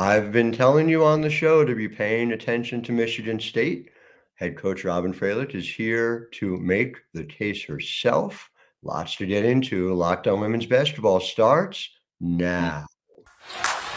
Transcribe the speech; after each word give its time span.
I've 0.00 0.32
been 0.32 0.50
telling 0.50 0.88
you 0.88 1.04
on 1.04 1.20
the 1.20 1.28
show 1.28 1.62
to 1.62 1.74
be 1.74 1.86
paying 1.86 2.32
attention 2.32 2.82
to 2.84 2.92
Michigan 2.92 3.38
State. 3.38 3.90
Head 4.34 4.56
coach 4.56 4.82
Robyn 4.82 5.12
Fralick 5.12 5.54
is 5.54 5.70
here 5.70 6.30
to 6.32 6.56
make 6.56 6.96
the 7.12 7.24
case 7.24 7.62
herself. 7.66 8.48
Lots 8.82 9.16
to 9.16 9.26
get 9.26 9.44
into. 9.44 9.92
Locked 9.92 10.26
on 10.26 10.40
Women's 10.40 10.64
Basketball 10.64 11.20
starts 11.20 11.90
hmm. 12.18 12.38
now. 12.38 12.86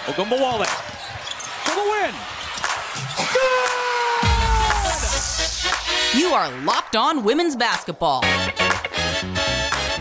Ogunbowale 0.03 0.65
for 1.63 1.73
the 1.73 1.85
win. 1.89 2.13
You 6.19 6.33
are 6.33 6.51
Locked 6.65 6.97
On 6.97 7.23
Women's 7.23 7.55
Basketball. 7.55 8.25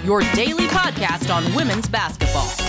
Your 0.02 0.22
daily 0.34 0.66
podcast 0.66 1.32
on 1.32 1.54
women's 1.54 1.86
basketball. 1.86 2.61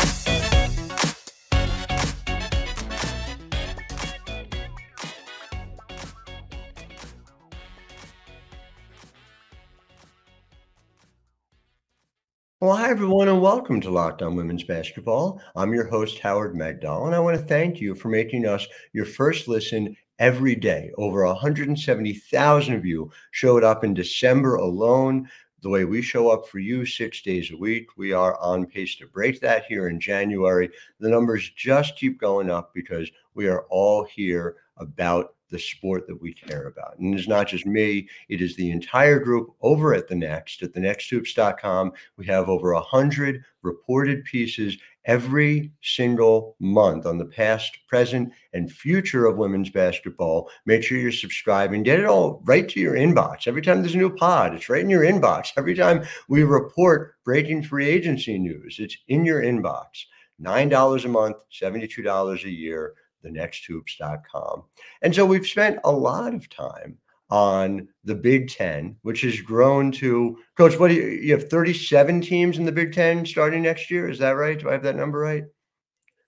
Well, 12.63 12.77
hi, 12.77 12.91
everyone, 12.91 13.27
and 13.27 13.41
welcome 13.41 13.81
to 13.81 13.91
Locked 13.91 14.21
On 14.21 14.37
Women's 14.37 14.63
Basketball. 14.63 15.41
I'm 15.53 15.73
your 15.73 15.83
host, 15.83 16.19
Howard 16.19 16.55
Megdal, 16.55 17.07
and 17.07 17.13
I 17.13 17.19
want 17.19 17.37
to 17.37 17.43
thank 17.43 17.81
you 17.81 17.93
for 17.93 18.07
making 18.07 18.47
us 18.47 18.65
your 18.93 19.03
first 19.03 19.49
listen 19.49 19.97
every 20.17 20.55
day. 20.55 20.89
Over 20.97 21.25
170,000 21.25 22.73
of 22.73 22.85
you 22.85 23.11
showed 23.31 23.65
up 23.65 23.83
in 23.83 23.93
December 23.93 24.55
alone. 24.55 25.29
The 25.59 25.67
way 25.67 25.83
we 25.83 26.01
show 26.01 26.29
up 26.29 26.47
for 26.47 26.59
you 26.59 26.85
six 26.85 27.21
days 27.21 27.51
a 27.51 27.57
week, 27.57 27.97
we 27.97 28.13
are 28.13 28.39
on 28.39 28.65
pace 28.65 28.95
to 28.95 29.07
break 29.07 29.41
that 29.41 29.65
here 29.65 29.89
in 29.89 29.99
January. 29.99 30.69
The 31.01 31.09
numbers 31.09 31.51
just 31.57 31.97
keep 31.97 32.17
going 32.17 32.49
up 32.49 32.73
because 32.73 33.11
we 33.33 33.49
are 33.49 33.65
all 33.71 34.05
here 34.05 34.55
about 34.77 35.35
the 35.53 35.59
sport 35.59 36.07
that 36.07 36.19
we 36.19 36.33
care 36.33 36.65
about. 36.65 36.97
And 36.97 37.17
it's 37.17 37.27
not 37.27 37.47
just 37.47 37.67
me, 37.67 38.09
it 38.27 38.41
is 38.41 38.55
the 38.55 38.71
entire 38.71 39.19
group 39.19 39.51
over 39.61 39.93
at 39.93 40.07
the 40.07 40.15
Next, 40.15 40.63
at 40.63 40.73
thenexthoops.com. 40.73 41.91
We 42.17 42.25
have 42.25 42.49
over 42.49 42.71
a 42.71 42.81
hundred 42.81 43.45
reported 43.61 44.25
pieces 44.25 44.77
every 45.05 45.71
single 45.83 46.55
month 46.59 47.05
on 47.05 47.19
the 47.19 47.25
past, 47.25 47.77
present, 47.87 48.33
and 48.53 48.71
future 48.71 49.27
of 49.27 49.37
women's 49.37 49.69
basketball. 49.69 50.49
Make 50.65 50.83
sure 50.83 50.97
you're 50.97 51.11
subscribing. 51.11 51.83
Get 51.83 51.99
it 51.99 52.07
all 52.07 52.41
right 52.45 52.67
to 52.69 52.79
your 52.79 52.95
inbox. 52.95 53.47
Every 53.47 53.61
time 53.61 53.81
there's 53.81 53.93
a 53.93 53.99
new 53.99 54.15
pod, 54.15 54.55
it's 54.55 54.69
right 54.69 54.81
in 54.81 54.89
your 54.89 55.03
inbox. 55.03 55.51
Every 55.55 55.75
time 55.75 56.03
we 56.27 56.43
report 56.43 57.15
breaking 57.23 57.61
free 57.61 57.87
agency 57.87 58.39
news, 58.39 58.77
it's 58.79 58.97
in 59.07 59.23
your 59.23 59.43
inbox. 59.43 60.05
$9 60.41 61.05
a 61.05 61.07
month, 61.07 61.37
$72 61.51 62.43
a 62.43 62.49
year 62.49 62.95
thenexthoops.com. 63.23 64.63
And 65.01 65.15
so 65.15 65.25
we've 65.25 65.47
spent 65.47 65.79
a 65.83 65.91
lot 65.91 66.33
of 66.33 66.49
time 66.49 66.97
on 67.29 67.87
the 68.03 68.15
Big 68.15 68.49
Ten, 68.49 68.95
which 69.01 69.21
has 69.21 69.39
grown 69.41 69.91
to 69.93 70.37
coach. 70.55 70.77
What 70.77 70.89
do 70.89 70.93
you, 70.93 71.07
you 71.07 71.31
have 71.33 71.49
37 71.49 72.21
teams 72.21 72.57
in 72.57 72.65
the 72.65 72.71
Big 72.71 72.93
Ten 72.93 73.25
starting 73.25 73.63
next 73.63 73.89
year? 73.89 74.09
Is 74.09 74.19
that 74.19 74.31
right? 74.31 74.59
Do 74.59 74.69
I 74.69 74.73
have 74.73 74.83
that 74.83 74.95
number 74.95 75.19
right? 75.19 75.43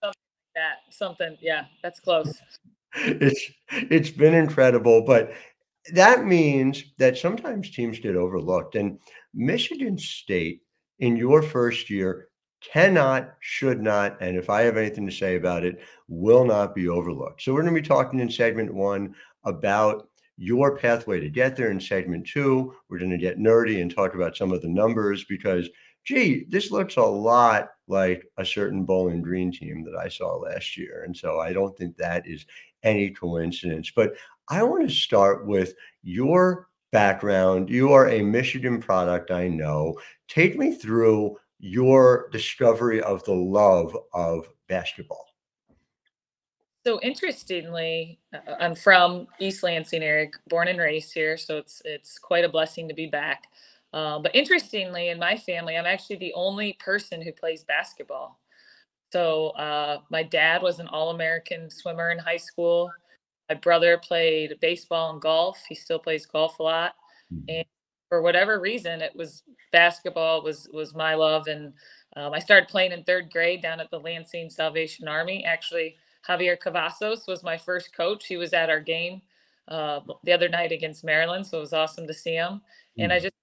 Something 0.02 0.14
like 0.14 0.56
that. 0.56 0.78
Something, 0.90 1.38
yeah, 1.42 1.66
that's 1.84 2.00
close. 2.00 2.34
it's 2.96 3.52
it's 3.72 4.10
been 4.10 4.34
incredible, 4.34 5.04
but 5.06 5.34
that 5.94 6.26
means 6.26 6.84
that 6.98 7.18
sometimes 7.18 7.70
teams 7.70 8.00
get 8.00 8.16
overlooked. 8.16 8.76
And 8.76 8.98
Michigan 9.34 9.98
State 9.98 10.62
in 11.00 11.18
your 11.18 11.42
first 11.42 11.90
year 11.90 12.30
cannot, 12.72 13.36
should 13.40 13.82
not, 13.82 14.18
and 14.22 14.38
if 14.38 14.50
I 14.50 14.62
have 14.62 14.78
anything 14.78 15.06
to 15.06 15.12
say 15.12 15.36
about 15.36 15.64
it, 15.64 15.80
will 16.08 16.46
not 16.46 16.76
be 16.76 16.88
overlooked. 16.88 17.42
So 17.42 17.54
we're 17.54 17.62
going 17.62 17.76
to 17.76 17.82
be 17.82 17.88
talking 17.88 18.20
in 18.20 18.30
segment 18.30 18.74
one 18.74 19.16
about 19.44 20.10
your 20.38 20.78
pathway 20.78 21.20
to 21.20 21.30
get 21.30 21.56
there. 21.56 21.72
In 21.72 21.80
segment 21.80 22.28
two, 22.28 22.74
we're 22.90 23.00
going 23.00 23.12
to 23.12 23.18
get 23.18 23.40
nerdy 23.40 23.82
and 23.82 23.94
talk 23.94 24.16
about 24.16 24.36
some 24.36 24.52
of 24.52 24.62
the 24.62 24.68
numbers 24.68 25.24
because, 25.26 25.70
gee, 26.04 26.46
this 26.50 26.72
looks 26.72 26.98
a 26.98 27.02
lot 27.02 27.70
like 27.88 28.26
a 28.38 28.46
certain 28.46 28.84
Bowling 28.84 29.22
Green 29.22 29.52
team 29.52 29.84
that 29.86 29.98
I 29.98 30.10
saw 30.10 30.36
last 30.36 30.76
year. 30.76 31.04
And 31.06 31.16
so 31.16 31.40
I 31.40 31.54
don't 31.54 31.78
think 31.78 31.96
that 31.98 32.28
is 32.28 32.46
any 32.84 33.12
coincidence. 33.12 33.92
But 33.96 34.16
I 34.50 34.64
want 34.64 34.88
to 34.88 34.94
start 34.94 35.48
with 35.48 35.74
your 36.04 36.68
background. 36.92 37.70
You 37.70 37.94
are 37.94 38.10
a 38.10 38.22
Michigan 38.22 38.80
product, 38.80 39.32
I 39.32 39.48
know. 39.48 39.96
Take 40.28 40.58
me 40.58 40.76
through 40.76 41.38
your 41.60 42.30
discovery 42.32 43.02
of 43.02 43.24
the 43.26 43.34
love 43.34 43.96
of 44.14 44.48
basketball? 44.68 45.26
So 46.86 47.00
interestingly, 47.02 48.20
uh, 48.34 48.56
I'm 48.60 48.76
from 48.76 49.28
East 49.40 49.64
Lansing 49.64 50.04
Eric, 50.04 50.34
born 50.50 50.68
and 50.68 50.80
raised 50.80 51.14
here, 51.14 51.36
so 51.36 51.58
it's 51.58 51.82
it's 51.84 52.20
quite 52.20 52.46
a 52.46 52.50
blessing 52.50 52.88
to 52.88 52.94
be 52.94 53.08
back. 53.08 53.46
Uh, 53.92 54.20
but 54.20 54.36
interestingly, 54.36 55.10
in 55.10 55.18
my 55.18 55.36
family, 55.38 55.78
I'm 55.78 55.86
actually 55.86 56.18
the 56.18 56.34
only 56.34 56.74
person 56.74 57.22
who 57.22 57.32
plays 57.32 57.64
basketball. 57.64 58.40
So 59.14 59.50
uh, 59.52 60.00
my 60.10 60.22
dad 60.22 60.62
was 60.62 60.80
an 60.80 60.88
All-American 60.90 61.70
swimmer 61.70 62.12
in 62.12 62.20
high 62.20 62.38
school. 62.38 62.92
My 63.48 63.56
brother 63.56 63.98
played 63.98 64.58
baseball 64.60 65.12
and 65.12 65.22
golf. 65.22 65.64
He 65.70 65.76
still 65.76 66.00
plays 66.00 66.26
golf 66.26 66.60
a 66.60 66.64
lot. 66.64 66.96
Mm-hmm. 67.34 67.46
And 67.48 67.66
for 68.10 68.22
whatever 68.22 68.60
reason, 68.60 69.02
it 69.02 69.16
was 69.16 69.44
basketball 69.72 70.44
was 70.44 70.70
was 70.74 70.94
my 70.94 71.16
love, 71.16 71.48
and 71.48 71.74
um, 72.16 72.34
I 72.34 72.40
started 72.40 72.70
playing 72.70 72.92
in 72.92 73.04
third 73.04 73.32
grade 73.32 73.62
down 73.62 73.80
at 73.80 73.90
the 73.92 74.00
Lansing 74.00 74.50
Salvation 74.50 75.08
Army. 75.08 75.44
Actually, 75.44 75.96
Javier 76.28 76.58
Cavazos 76.58 77.28
was 77.28 77.44
my 77.44 77.58
first 77.58 77.96
coach. 77.96 78.26
He 78.28 78.38
was 78.38 78.54
at 78.54 78.70
our 78.70 78.80
game 78.80 79.22
uh, 79.68 80.00
the 80.24 80.32
other 80.32 80.50
night 80.50 80.72
against 80.72 81.04
Maryland, 81.04 81.46
so 81.46 81.58
it 81.58 81.62
was 81.62 81.74
awesome 81.74 82.08
to 82.08 82.14
see 82.14 82.36
him. 82.36 82.62
Mm. 82.98 83.06
And 83.06 83.14
I 83.14 83.20
mm. 83.20 83.24
just 83.24 83.36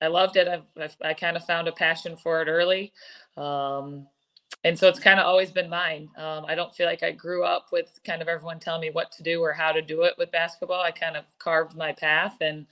I 0.00 0.08
loved 0.08 0.36
it. 0.36 0.48
I've, 0.48 0.64
I've, 0.76 0.96
i 1.02 1.14
kind 1.14 1.36
of 1.36 1.44
found 1.44 1.68
a 1.68 1.72
passion 1.72 2.16
for 2.16 2.42
it 2.42 2.48
early. 2.48 2.92
Um, 3.36 4.08
and 4.64 4.78
so 4.78 4.88
it's 4.88 4.98
kind 4.98 5.18
of 5.18 5.26
always 5.26 5.50
been 5.50 5.68
mine. 5.68 6.08
Um, 6.16 6.44
I 6.46 6.54
don't 6.54 6.74
feel 6.74 6.86
like 6.86 7.02
I 7.02 7.12
grew 7.12 7.44
up 7.44 7.66
with 7.72 8.00
kind 8.04 8.20
of 8.20 8.28
everyone 8.28 8.58
telling 8.58 8.80
me 8.80 8.90
what 8.90 9.12
to 9.12 9.22
do 9.22 9.40
or 9.40 9.52
how 9.52 9.72
to 9.72 9.80
do 9.80 10.02
it 10.02 10.14
with 10.18 10.30
basketball. 10.32 10.80
I 10.80 10.90
kind 10.90 11.16
of 11.16 11.24
carved 11.38 11.76
my 11.76 11.92
path 11.92 12.36
and 12.40 12.66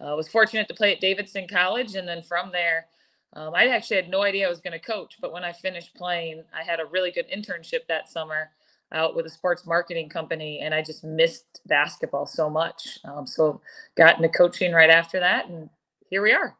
uh, 0.00 0.14
was 0.16 0.28
fortunate 0.28 0.68
to 0.68 0.74
play 0.74 0.92
at 0.92 1.00
Davidson 1.00 1.46
College, 1.48 1.94
and 1.94 2.06
then 2.06 2.22
from 2.22 2.50
there, 2.52 2.86
um, 3.34 3.54
I 3.54 3.68
actually 3.68 3.96
had 3.96 4.08
no 4.08 4.22
idea 4.22 4.46
I 4.46 4.50
was 4.50 4.60
going 4.60 4.72
to 4.72 4.78
coach. 4.78 5.18
But 5.20 5.32
when 5.32 5.44
I 5.44 5.52
finished 5.52 5.94
playing, 5.94 6.44
I 6.52 6.62
had 6.62 6.80
a 6.80 6.86
really 6.86 7.10
good 7.10 7.26
internship 7.30 7.86
that 7.88 8.08
summer 8.08 8.50
out 8.92 9.16
with 9.16 9.26
a 9.26 9.30
sports 9.30 9.66
marketing 9.66 10.08
company, 10.08 10.60
and 10.60 10.74
I 10.74 10.82
just 10.82 11.04
missed 11.04 11.60
basketball 11.66 12.26
so 12.26 12.48
much. 12.48 12.98
Um, 13.04 13.26
so 13.26 13.60
got 13.96 14.16
into 14.16 14.28
coaching 14.28 14.72
right 14.72 14.90
after 14.90 15.18
that, 15.20 15.48
and 15.48 15.68
here 16.10 16.22
we 16.22 16.32
are. 16.32 16.56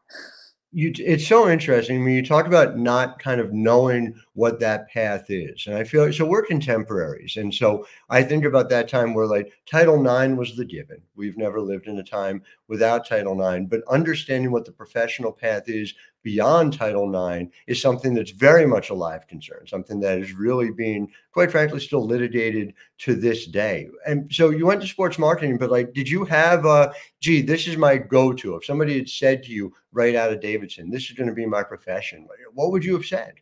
you 0.71 0.91
it's 0.97 1.27
so 1.27 1.49
interesting 1.49 1.99
when 1.99 2.03
I 2.03 2.05
mean, 2.07 2.15
you 2.17 2.25
talk 2.25 2.47
about 2.47 2.77
not 2.77 3.19
kind 3.19 3.39
of 3.39 3.53
knowing 3.53 4.13
what 4.35 4.59
that 4.59 4.87
path 4.89 5.25
is 5.29 5.65
and 5.67 5.75
i 5.75 5.83
feel 5.83 6.11
so 6.13 6.25
we're 6.25 6.45
contemporaries 6.45 7.37
and 7.37 7.53
so 7.53 7.85
i 8.09 8.21
think 8.21 8.45
about 8.45 8.69
that 8.69 8.87
time 8.87 9.13
where 9.13 9.27
like 9.27 9.51
title 9.65 9.99
ix 10.05 10.37
was 10.37 10.55
the 10.55 10.65
given 10.65 11.01
we've 11.15 11.37
never 11.37 11.59
lived 11.59 11.87
in 11.87 11.97
a 11.99 12.03
time 12.03 12.41
without 12.67 13.07
title 13.07 13.41
ix 13.41 13.65
but 13.69 13.81
understanding 13.89 14.51
what 14.51 14.65
the 14.65 14.71
professional 14.71 15.31
path 15.31 15.63
is 15.67 15.93
beyond 16.25 16.73
Title 16.73 17.29
IX 17.29 17.51
is 17.67 17.79
something 17.79 18.15
that's 18.15 18.31
very 18.31 18.65
much 18.65 18.89
a 18.89 18.93
live 18.93 19.27
concern, 19.27 19.65
something 19.67 19.99
that 19.99 20.17
is 20.17 20.33
really 20.33 20.71
being, 20.71 21.07
quite 21.31 21.51
frankly, 21.51 21.79
still 21.79 22.03
litigated 22.03 22.73
to 22.97 23.13
this 23.13 23.45
day. 23.45 23.87
And 24.07 24.27
so 24.33 24.49
you 24.49 24.65
went 24.65 24.81
to 24.81 24.87
sports 24.87 25.19
marketing, 25.19 25.59
but 25.59 25.69
like, 25.69 25.93
did 25.93 26.09
you 26.09 26.25
have 26.25 26.65
a, 26.65 26.91
gee, 27.19 27.41
this 27.41 27.67
is 27.67 27.77
my 27.77 27.97
go 27.97 28.33
to? 28.33 28.55
If 28.55 28.65
somebody 28.65 28.97
had 28.97 29.07
said 29.07 29.43
to 29.43 29.51
you 29.51 29.71
right 29.93 30.15
out 30.15 30.33
of 30.33 30.41
Davidson, 30.41 30.89
this 30.89 31.05
is 31.05 31.11
going 31.11 31.29
to 31.29 31.35
be 31.35 31.45
my 31.45 31.61
profession, 31.61 32.27
what 32.55 32.71
would 32.71 32.83
you 32.83 32.93
have 32.93 33.05
said? 33.05 33.35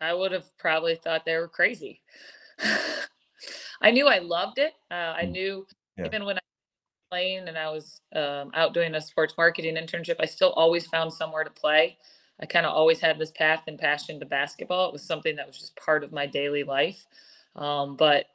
I 0.00 0.14
would 0.14 0.32
have 0.32 0.46
probably 0.58 0.96
thought 0.96 1.24
they 1.24 1.36
were 1.36 1.48
crazy. 1.48 2.00
I 3.80 3.90
knew 3.90 4.06
I 4.06 4.18
loved 4.18 4.58
it. 4.58 4.72
Uh, 4.90 5.14
I 5.16 5.24
mm. 5.24 5.32
knew 5.32 5.66
yeah. 5.96 6.06
even 6.06 6.24
when 6.24 6.36
I 6.36 6.40
was 6.40 7.10
playing 7.10 7.48
and 7.48 7.58
I 7.58 7.70
was 7.70 8.00
um, 8.14 8.50
out 8.54 8.74
doing 8.74 8.94
a 8.94 9.00
sports 9.00 9.34
marketing 9.36 9.76
internship, 9.76 10.16
I 10.20 10.26
still 10.26 10.52
always 10.52 10.86
found 10.86 11.12
somewhere 11.12 11.44
to 11.44 11.50
play. 11.50 11.98
I 12.40 12.46
kind 12.46 12.66
of 12.66 12.72
always 12.72 13.00
had 13.00 13.18
this 13.18 13.32
path 13.32 13.64
and 13.66 13.78
passion 13.78 14.20
to 14.20 14.26
basketball. 14.26 14.86
It 14.86 14.92
was 14.92 15.02
something 15.02 15.36
that 15.36 15.46
was 15.46 15.58
just 15.58 15.76
part 15.76 16.04
of 16.04 16.12
my 16.12 16.26
daily 16.26 16.62
life. 16.62 17.04
Um, 17.56 17.96
but 17.96 18.26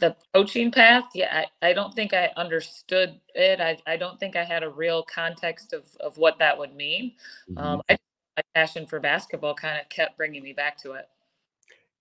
the 0.00 0.16
coaching 0.34 0.70
path, 0.70 1.04
yeah, 1.14 1.44
I, 1.62 1.68
I 1.70 1.72
don't 1.72 1.94
think 1.94 2.14
I 2.14 2.30
understood 2.36 3.20
it. 3.34 3.60
I, 3.60 3.78
I 3.86 3.96
don't 3.96 4.18
think 4.18 4.36
I 4.36 4.44
had 4.44 4.62
a 4.62 4.68
real 4.68 5.02
context 5.02 5.72
of, 5.72 5.84
of 6.00 6.18
what 6.18 6.38
that 6.38 6.56
would 6.56 6.74
mean. 6.74 7.12
Mm-hmm. 7.50 7.58
Um, 7.58 7.82
I, 7.88 7.98
my 8.36 8.42
passion 8.54 8.86
for 8.86 9.00
basketball 9.00 9.54
kind 9.54 9.80
of 9.80 9.88
kept 9.88 10.16
bringing 10.16 10.42
me 10.42 10.52
back 10.52 10.78
to 10.78 10.92
it. 10.92 11.06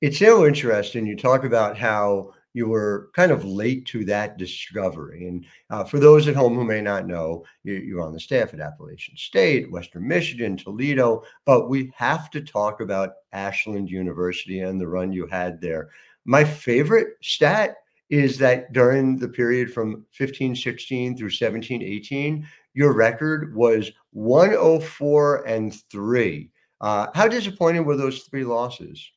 It's 0.01 0.19
so 0.19 0.47
interesting. 0.47 1.05
You 1.05 1.15
talk 1.15 1.43
about 1.43 1.77
how 1.77 2.33
you 2.53 2.67
were 2.67 3.09
kind 3.15 3.31
of 3.31 3.45
late 3.45 3.85
to 3.85 4.03
that 4.05 4.37
discovery. 4.37 5.27
And 5.27 5.45
uh, 5.69 5.83
for 5.83 5.99
those 5.99 6.27
at 6.27 6.35
home 6.35 6.55
who 6.55 6.65
may 6.65 6.81
not 6.81 7.07
know, 7.07 7.45
you, 7.63 7.97
are 7.97 8.01
on 8.01 8.13
the 8.13 8.19
staff 8.19 8.53
at 8.53 8.59
Appalachian 8.59 9.15
State, 9.15 9.71
Western 9.71 10.07
Michigan, 10.07 10.57
Toledo, 10.57 11.23
but 11.45 11.69
we 11.69 11.93
have 11.95 12.29
to 12.31 12.41
talk 12.41 12.81
about 12.81 13.13
Ashland 13.31 13.89
University 13.89 14.59
and 14.59 14.81
the 14.81 14.87
run 14.87 15.13
you 15.13 15.27
had 15.27 15.61
there. 15.61 15.89
My 16.25 16.43
favorite 16.43 17.15
stat 17.21 17.75
is 18.09 18.37
that 18.39 18.73
during 18.73 19.17
the 19.17 19.29
period 19.29 19.73
from 19.73 20.05
1516 20.17 21.17
through 21.17 21.29
17 21.29 21.81
18, 21.81 22.45
your 22.73 22.93
record 22.93 23.55
was 23.55 23.91
104 24.11 25.43
and 25.45 25.73
3. 25.91 26.51
Uh, 26.79 27.07
how 27.13 27.27
disappointed 27.27 27.81
were 27.81 27.97
those 27.97 28.23
three 28.23 28.43
losses? 28.43 29.11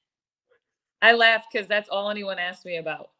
I 1.01 1.13
laugh 1.13 1.45
because 1.51 1.67
that's 1.67 1.89
all 1.89 2.11
anyone 2.11 2.39
asked 2.39 2.65
me 2.65 2.77
about. 2.77 3.11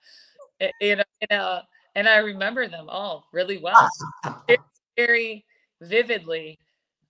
You 0.81 0.97
know, 0.97 1.03
and, 1.21 1.41
uh, 1.41 1.63
and 1.95 2.09
I 2.09 2.19
remember 2.19 2.69
them 2.69 2.87
all 2.89 3.29
really 3.33 3.59
well, 3.59 3.89
very, 4.47 4.59
very 4.97 5.45
vividly. 5.81 6.59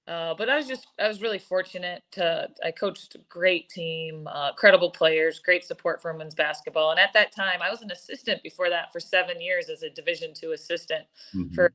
Uh, 0.07 0.35
but 0.35 0.51
I 0.51 0.57
was 0.57 0.67
just 0.67 0.87
I 0.99 1.09
was 1.09 1.23
really 1.23 1.39
fortunate 1.39 2.03
to 2.13 2.49
I 2.63 2.71
coached 2.73 3.15
a 3.15 3.19
great 3.29 3.71
team, 3.71 4.29
uh, 4.31 4.53
credible 4.53 4.91
players, 4.91 5.39
great 5.39 5.65
support 5.65 6.03
for 6.03 6.13
women's 6.13 6.35
basketball. 6.35 6.91
And 6.91 7.01
at 7.01 7.15
that 7.15 7.35
time, 7.35 7.63
I 7.63 7.71
was 7.71 7.81
an 7.81 7.91
assistant 7.91 8.43
before 8.43 8.69
that 8.69 8.93
for 8.93 9.01
seven 9.01 9.41
years 9.41 9.71
as 9.71 9.83
a 9.83 9.89
Division 9.89 10.35
two 10.35 10.53
assistant 10.53 11.07
mm-hmm. 11.35 11.55
for 11.55 11.73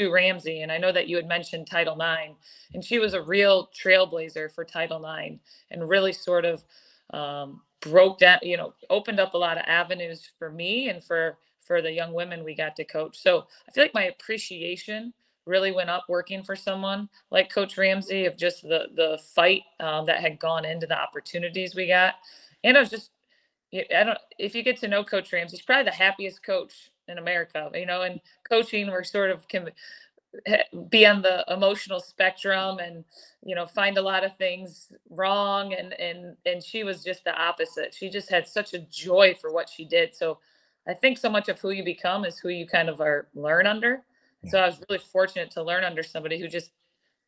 Sue 0.00 0.12
Ramsey. 0.12 0.62
And 0.62 0.72
I 0.72 0.78
know 0.78 0.92
that 0.92 1.08
you 1.08 1.16
had 1.16 1.26
mentioned 1.26 1.66
Title 1.66 2.00
IX, 2.00 2.34
and 2.74 2.84
she 2.84 2.98
was 2.98 3.14
a 3.14 3.22
real 3.22 3.68
trailblazer 3.68 4.52
for 4.52 4.64
Title 4.64 5.04
IX, 5.04 5.36
and 5.70 5.88
really 5.88 6.12
sort 6.12 6.44
of 6.44 6.64
um, 7.12 7.60
broke 7.80 8.18
down, 8.18 8.38
you 8.42 8.56
know, 8.56 8.74
opened 8.90 9.20
up 9.20 9.34
a 9.34 9.38
lot 9.38 9.58
of 9.58 9.64
avenues 9.66 10.30
for 10.38 10.50
me 10.50 10.88
and 10.88 11.02
for 11.04 11.38
for 11.60 11.80
the 11.80 11.92
young 11.92 12.12
women 12.12 12.44
we 12.44 12.54
got 12.54 12.74
to 12.76 12.84
coach. 12.84 13.18
So 13.18 13.46
I 13.68 13.72
feel 13.72 13.84
like 13.84 13.94
my 13.94 14.04
appreciation 14.04 15.12
really 15.44 15.72
went 15.72 15.90
up 15.90 16.04
working 16.08 16.42
for 16.42 16.56
someone 16.56 17.08
like 17.30 17.52
Coach 17.52 17.76
Ramsey 17.76 18.26
of 18.26 18.36
just 18.36 18.62
the 18.62 18.86
the 18.94 19.20
fight 19.34 19.62
um, 19.80 20.06
that 20.06 20.20
had 20.20 20.38
gone 20.38 20.64
into 20.64 20.86
the 20.86 20.98
opportunities 20.98 21.74
we 21.74 21.88
got. 21.88 22.14
And 22.64 22.76
I 22.76 22.80
was 22.80 22.90
just, 22.90 23.10
I 23.74 24.04
don't, 24.04 24.18
if 24.38 24.54
you 24.54 24.62
get 24.62 24.78
to 24.78 24.88
know 24.88 25.02
Coach 25.02 25.32
Ramsey, 25.32 25.56
he's 25.56 25.66
probably 25.66 25.84
the 25.84 25.96
happiest 25.96 26.44
coach 26.44 26.91
in 27.08 27.18
America. 27.18 27.70
You 27.74 27.86
know, 27.86 28.02
and 28.02 28.20
coaching, 28.48 28.90
we're 28.90 29.04
sort 29.04 29.30
of 29.30 29.46
can 29.48 29.70
eh, 30.46 30.62
be 30.88 31.06
on 31.06 31.22
the 31.22 31.44
emotional 31.48 32.00
spectrum 32.00 32.78
and 32.78 33.04
you 33.44 33.54
know 33.54 33.66
find 33.66 33.98
a 33.98 34.02
lot 34.02 34.24
of 34.24 34.36
things 34.36 34.92
wrong 35.10 35.74
and 35.74 35.92
and 36.00 36.36
and 36.46 36.62
she 36.62 36.84
was 36.84 37.04
just 37.04 37.24
the 37.24 37.34
opposite 37.34 37.94
she 37.94 38.08
just 38.08 38.30
had 38.30 38.46
such 38.48 38.72
a 38.74 38.78
joy 38.90 39.34
for 39.40 39.52
what 39.52 39.68
she 39.68 39.84
did 39.84 40.14
so 40.14 40.38
i 40.88 40.94
think 40.94 41.18
so 41.18 41.28
much 41.28 41.48
of 41.50 41.60
who 41.60 41.70
you 41.70 41.84
become 41.84 42.24
is 42.24 42.38
who 42.38 42.48
you 42.48 42.66
kind 42.66 42.88
of 42.88 43.00
are 43.00 43.28
learn 43.34 43.66
under 43.66 44.02
so 44.46 44.58
I 44.58 44.66
was 44.66 44.80
really 44.88 45.02
fortunate 45.12 45.50
to 45.52 45.62
learn 45.62 45.84
under 45.84 46.02
somebody 46.02 46.40
who 46.40 46.48
just 46.48 46.70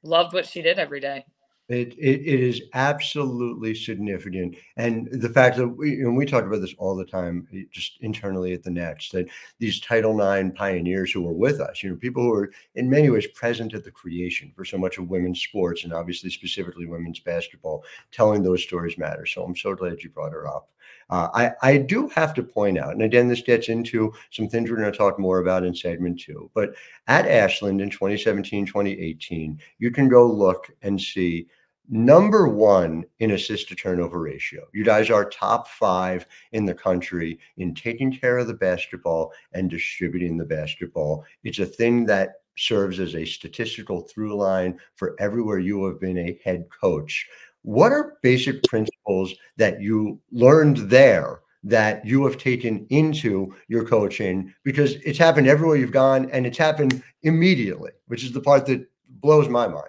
loved 0.02 0.34
what 0.34 0.46
she 0.46 0.62
did 0.62 0.78
every 0.78 1.00
day. 1.00 1.24
It, 1.68 1.94
it, 1.94 2.20
it 2.20 2.40
is 2.40 2.60
absolutely 2.74 3.74
significant. 3.74 4.56
And 4.76 5.08
the 5.10 5.30
fact 5.30 5.56
that 5.56 5.66
we, 5.66 6.02
and 6.02 6.14
we 6.14 6.26
talk 6.26 6.44
about 6.44 6.60
this 6.60 6.74
all 6.76 6.94
the 6.94 7.06
time, 7.06 7.48
eh, 7.54 7.62
just 7.72 7.96
internally 8.02 8.52
at 8.52 8.62
the 8.62 8.70
Next, 8.70 9.12
that 9.12 9.28
these 9.58 9.80
Title 9.80 10.20
IX 10.20 10.50
pioneers 10.54 11.10
who 11.10 11.22
were 11.22 11.32
with 11.32 11.60
us, 11.60 11.82
you 11.82 11.88
know, 11.88 11.96
people 11.96 12.22
who 12.22 12.34
are 12.34 12.52
in 12.74 12.90
many 12.90 13.08
ways 13.08 13.26
present 13.28 13.72
at 13.72 13.82
the 13.82 13.90
creation 13.90 14.52
for 14.54 14.66
so 14.66 14.76
much 14.76 14.98
of 14.98 15.08
women's 15.08 15.40
sports 15.40 15.84
and 15.84 15.94
obviously 15.94 16.28
specifically 16.28 16.84
women's 16.84 17.20
basketball, 17.20 17.82
telling 18.12 18.42
those 18.42 18.62
stories 18.62 18.98
matter. 18.98 19.24
So 19.24 19.42
I'm 19.42 19.56
so 19.56 19.74
glad 19.74 20.02
you 20.02 20.10
brought 20.10 20.32
her 20.32 20.46
up. 20.46 20.68
Uh, 21.10 21.28
I, 21.34 21.52
I 21.62 21.76
do 21.78 22.08
have 22.08 22.34
to 22.34 22.42
point 22.42 22.78
out, 22.78 22.92
and 22.92 23.02
again, 23.02 23.28
this 23.28 23.42
gets 23.42 23.68
into 23.68 24.12
some 24.30 24.48
things 24.48 24.70
we're 24.70 24.76
going 24.76 24.90
to 24.90 24.96
talk 24.96 25.18
more 25.18 25.38
about 25.38 25.64
in 25.64 25.74
segment 25.74 26.20
two, 26.20 26.50
but 26.54 26.74
at 27.06 27.26
Ashland 27.26 27.80
in 27.80 27.90
2017, 27.90 28.66
2018, 28.66 29.58
you 29.78 29.90
can 29.90 30.08
go 30.08 30.26
look 30.26 30.70
and 30.82 31.00
see 31.00 31.46
number 31.88 32.48
one 32.48 33.04
in 33.20 33.32
assist 33.32 33.68
to 33.68 33.74
turnover 33.74 34.20
ratio. 34.20 34.62
You 34.72 34.84
guys 34.84 35.10
are 35.10 35.28
top 35.28 35.68
five 35.68 36.26
in 36.52 36.64
the 36.64 36.74
country 36.74 37.38
in 37.58 37.74
taking 37.74 38.16
care 38.16 38.38
of 38.38 38.46
the 38.46 38.54
basketball 38.54 39.32
and 39.52 39.68
distributing 39.68 40.36
the 40.36 40.46
basketball. 40.46 41.24
It's 41.42 41.58
a 41.58 41.66
thing 41.66 42.06
that 42.06 42.36
serves 42.56 43.00
as 43.00 43.14
a 43.14 43.24
statistical 43.24 44.02
through 44.02 44.36
line 44.36 44.78
for 44.94 45.16
everywhere 45.18 45.58
you 45.58 45.84
have 45.86 46.00
been 46.00 46.18
a 46.18 46.38
head 46.44 46.66
coach. 46.70 47.26
What 47.64 47.92
are 47.92 48.18
basic 48.22 48.62
principles 48.64 49.34
that 49.56 49.80
you 49.80 50.20
learned 50.30 50.90
there 50.90 51.40
that 51.62 52.04
you 52.04 52.22
have 52.26 52.36
taken 52.36 52.86
into 52.90 53.54
your 53.68 53.86
coaching? 53.86 54.52
Because 54.64 54.96
it's 54.96 55.18
happened 55.18 55.48
everywhere 55.48 55.76
you've 55.76 55.90
gone 55.90 56.30
and 56.30 56.46
it's 56.46 56.58
happened 56.58 57.02
immediately, 57.22 57.92
which 58.08 58.22
is 58.22 58.32
the 58.32 58.40
part 58.42 58.66
that 58.66 58.86
blows 59.08 59.48
my 59.48 59.66
mind. 59.66 59.88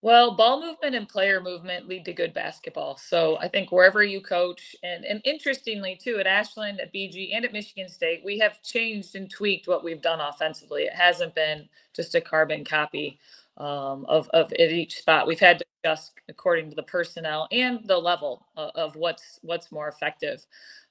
Well, 0.00 0.34
ball 0.34 0.62
movement 0.62 0.94
and 0.94 1.06
player 1.08 1.42
movement 1.42 1.88
lead 1.88 2.06
to 2.06 2.14
good 2.14 2.32
basketball. 2.32 2.96
So 2.96 3.36
I 3.38 3.48
think 3.48 3.70
wherever 3.70 4.02
you 4.02 4.22
coach, 4.22 4.74
and, 4.82 5.04
and 5.04 5.20
interestingly 5.24 5.94
too, 5.94 6.18
at 6.18 6.26
Ashland, 6.26 6.80
at 6.80 6.92
BG, 6.92 7.34
and 7.34 7.44
at 7.44 7.52
Michigan 7.52 7.88
State, 7.88 8.22
we 8.24 8.38
have 8.38 8.62
changed 8.62 9.14
and 9.14 9.30
tweaked 9.30 9.68
what 9.68 9.84
we've 9.84 10.02
done 10.02 10.20
offensively. 10.20 10.84
It 10.84 10.94
hasn't 10.94 11.34
been 11.34 11.68
just 11.94 12.14
a 12.14 12.20
carbon 12.22 12.64
copy 12.64 13.18
um, 13.56 14.04
of 14.06 14.28
of 14.30 14.52
at 14.52 14.72
each 14.72 14.96
spot. 14.96 15.26
We've 15.26 15.40
had 15.40 15.63
adjust 15.84 16.12
according 16.28 16.70
to 16.70 16.76
the 16.76 16.82
personnel 16.82 17.48
and 17.52 17.80
the 17.86 17.96
level 17.96 18.46
of, 18.56 18.70
of 18.74 18.96
what's 18.96 19.38
what's 19.42 19.70
more 19.70 19.88
effective. 19.88 20.44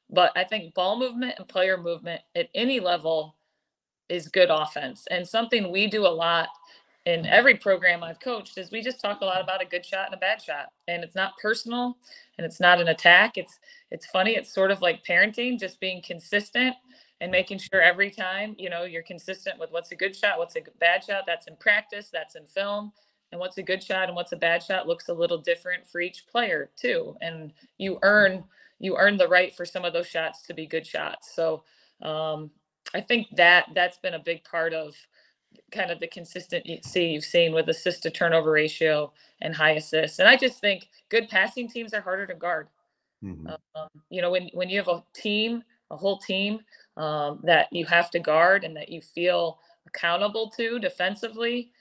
But 0.09 0.31
I 0.35 0.43
think 0.43 0.73
ball 0.73 0.97
movement 0.99 1.35
and 1.37 1.47
player 1.47 1.77
movement 1.77 2.21
at 2.35 2.49
any 2.53 2.79
level 2.79 3.35
is 4.09 4.27
good 4.27 4.49
offense, 4.51 5.05
and 5.09 5.27
something 5.27 5.71
we 5.71 5.87
do 5.87 6.05
a 6.05 6.09
lot 6.09 6.49
in 7.05 7.25
every 7.25 7.55
program 7.55 8.03
I've 8.03 8.19
coached 8.19 8.57
is 8.57 8.71
we 8.71 8.81
just 8.81 9.01
talk 9.01 9.21
a 9.21 9.25
lot 9.25 9.41
about 9.41 9.61
a 9.61 9.65
good 9.65 9.85
shot 9.85 10.05
and 10.05 10.13
a 10.13 10.17
bad 10.17 10.41
shot. 10.41 10.67
And 10.87 11.03
it's 11.03 11.15
not 11.15 11.33
personal 11.41 11.97
and 12.37 12.45
it's 12.45 12.61
not 12.61 12.79
an 12.79 12.87
attack. 12.87 13.37
It's 13.37 13.59
it's 13.91 14.05
funny. 14.05 14.35
It's 14.35 14.53
sort 14.53 14.71
of 14.71 14.81
like 14.81 15.03
parenting, 15.03 15.59
just 15.59 15.79
being 15.81 16.01
consistent 16.01 16.75
and 17.19 17.31
making 17.31 17.57
sure 17.57 17.81
every 17.81 18.09
time, 18.09 18.55
you 18.57 18.69
know, 18.69 18.83
you're 18.83 19.03
consistent 19.03 19.59
with 19.59 19.71
what's 19.71 19.91
a 19.91 19.95
good 19.95 20.15
shot, 20.15 20.39
what's 20.39 20.55
a 20.55 20.61
bad 20.79 21.03
shot. 21.03 21.23
That's 21.27 21.47
in 21.47 21.57
practice, 21.57 22.09
that's 22.11 22.35
in 22.35 22.45
film. 22.47 22.93
And 23.33 23.39
what's 23.39 23.57
a 23.57 23.63
good 23.63 23.83
shot 23.83 24.09
and 24.09 24.15
what's 24.15 24.31
a 24.31 24.37
bad 24.37 24.61
shot 24.61 24.87
looks 24.87 25.09
a 25.09 25.13
little 25.13 25.39
different 25.39 25.87
for 25.87 25.99
each 25.99 26.27
player 26.27 26.69
too. 26.75 27.17
And 27.19 27.51
you 27.79 27.97
earn 28.03 28.43
you 28.79 28.95
earn 28.95 29.17
the 29.17 29.27
right 29.27 29.55
for 29.55 29.65
some 29.65 29.83
of 29.83 29.91
those 29.91 30.05
shots 30.05 30.43
to 30.43 30.53
be 30.53 30.67
good 30.67 30.85
shots. 30.85 31.35
So 31.35 31.63
um, 32.03 32.51
I 32.93 33.01
think 33.01 33.27
that 33.35 33.65
that's 33.73 33.97
been 33.97 34.13
a 34.13 34.19
big 34.19 34.43
part 34.43 34.71
of 34.71 34.93
kind 35.71 35.89
of 35.89 35.99
the 35.99 36.07
consistency 36.07 37.05
you've 37.05 37.23
seen 37.23 37.53
with 37.53 37.69
assist 37.69 38.03
to 38.03 38.11
turnover 38.11 38.51
ratio 38.51 39.11
and 39.41 39.55
high 39.55 39.71
assists. 39.71 40.19
And 40.19 40.29
I 40.29 40.37
just 40.37 40.59
think 40.59 40.89
good 41.09 41.27
passing 41.27 41.67
teams 41.67 41.93
are 41.95 42.01
harder 42.01 42.27
to 42.27 42.35
guard. 42.35 42.67
Mm-hmm. 43.23 43.47
Um, 43.47 43.87
you 44.11 44.21
know, 44.21 44.29
when 44.29 44.49
when 44.53 44.69
you 44.69 44.77
have 44.77 44.89
a 44.89 45.03
team, 45.15 45.63
a 45.89 45.97
whole 45.97 46.19
team 46.19 46.59
um, 46.97 47.39
that 47.45 47.67
you 47.71 47.85
have 47.87 48.11
to 48.11 48.19
guard 48.19 48.63
and 48.63 48.77
that 48.77 48.89
you 48.89 49.01
feel 49.01 49.57
accountable 49.87 50.51
to 50.51 50.77
defensively, 50.77 51.71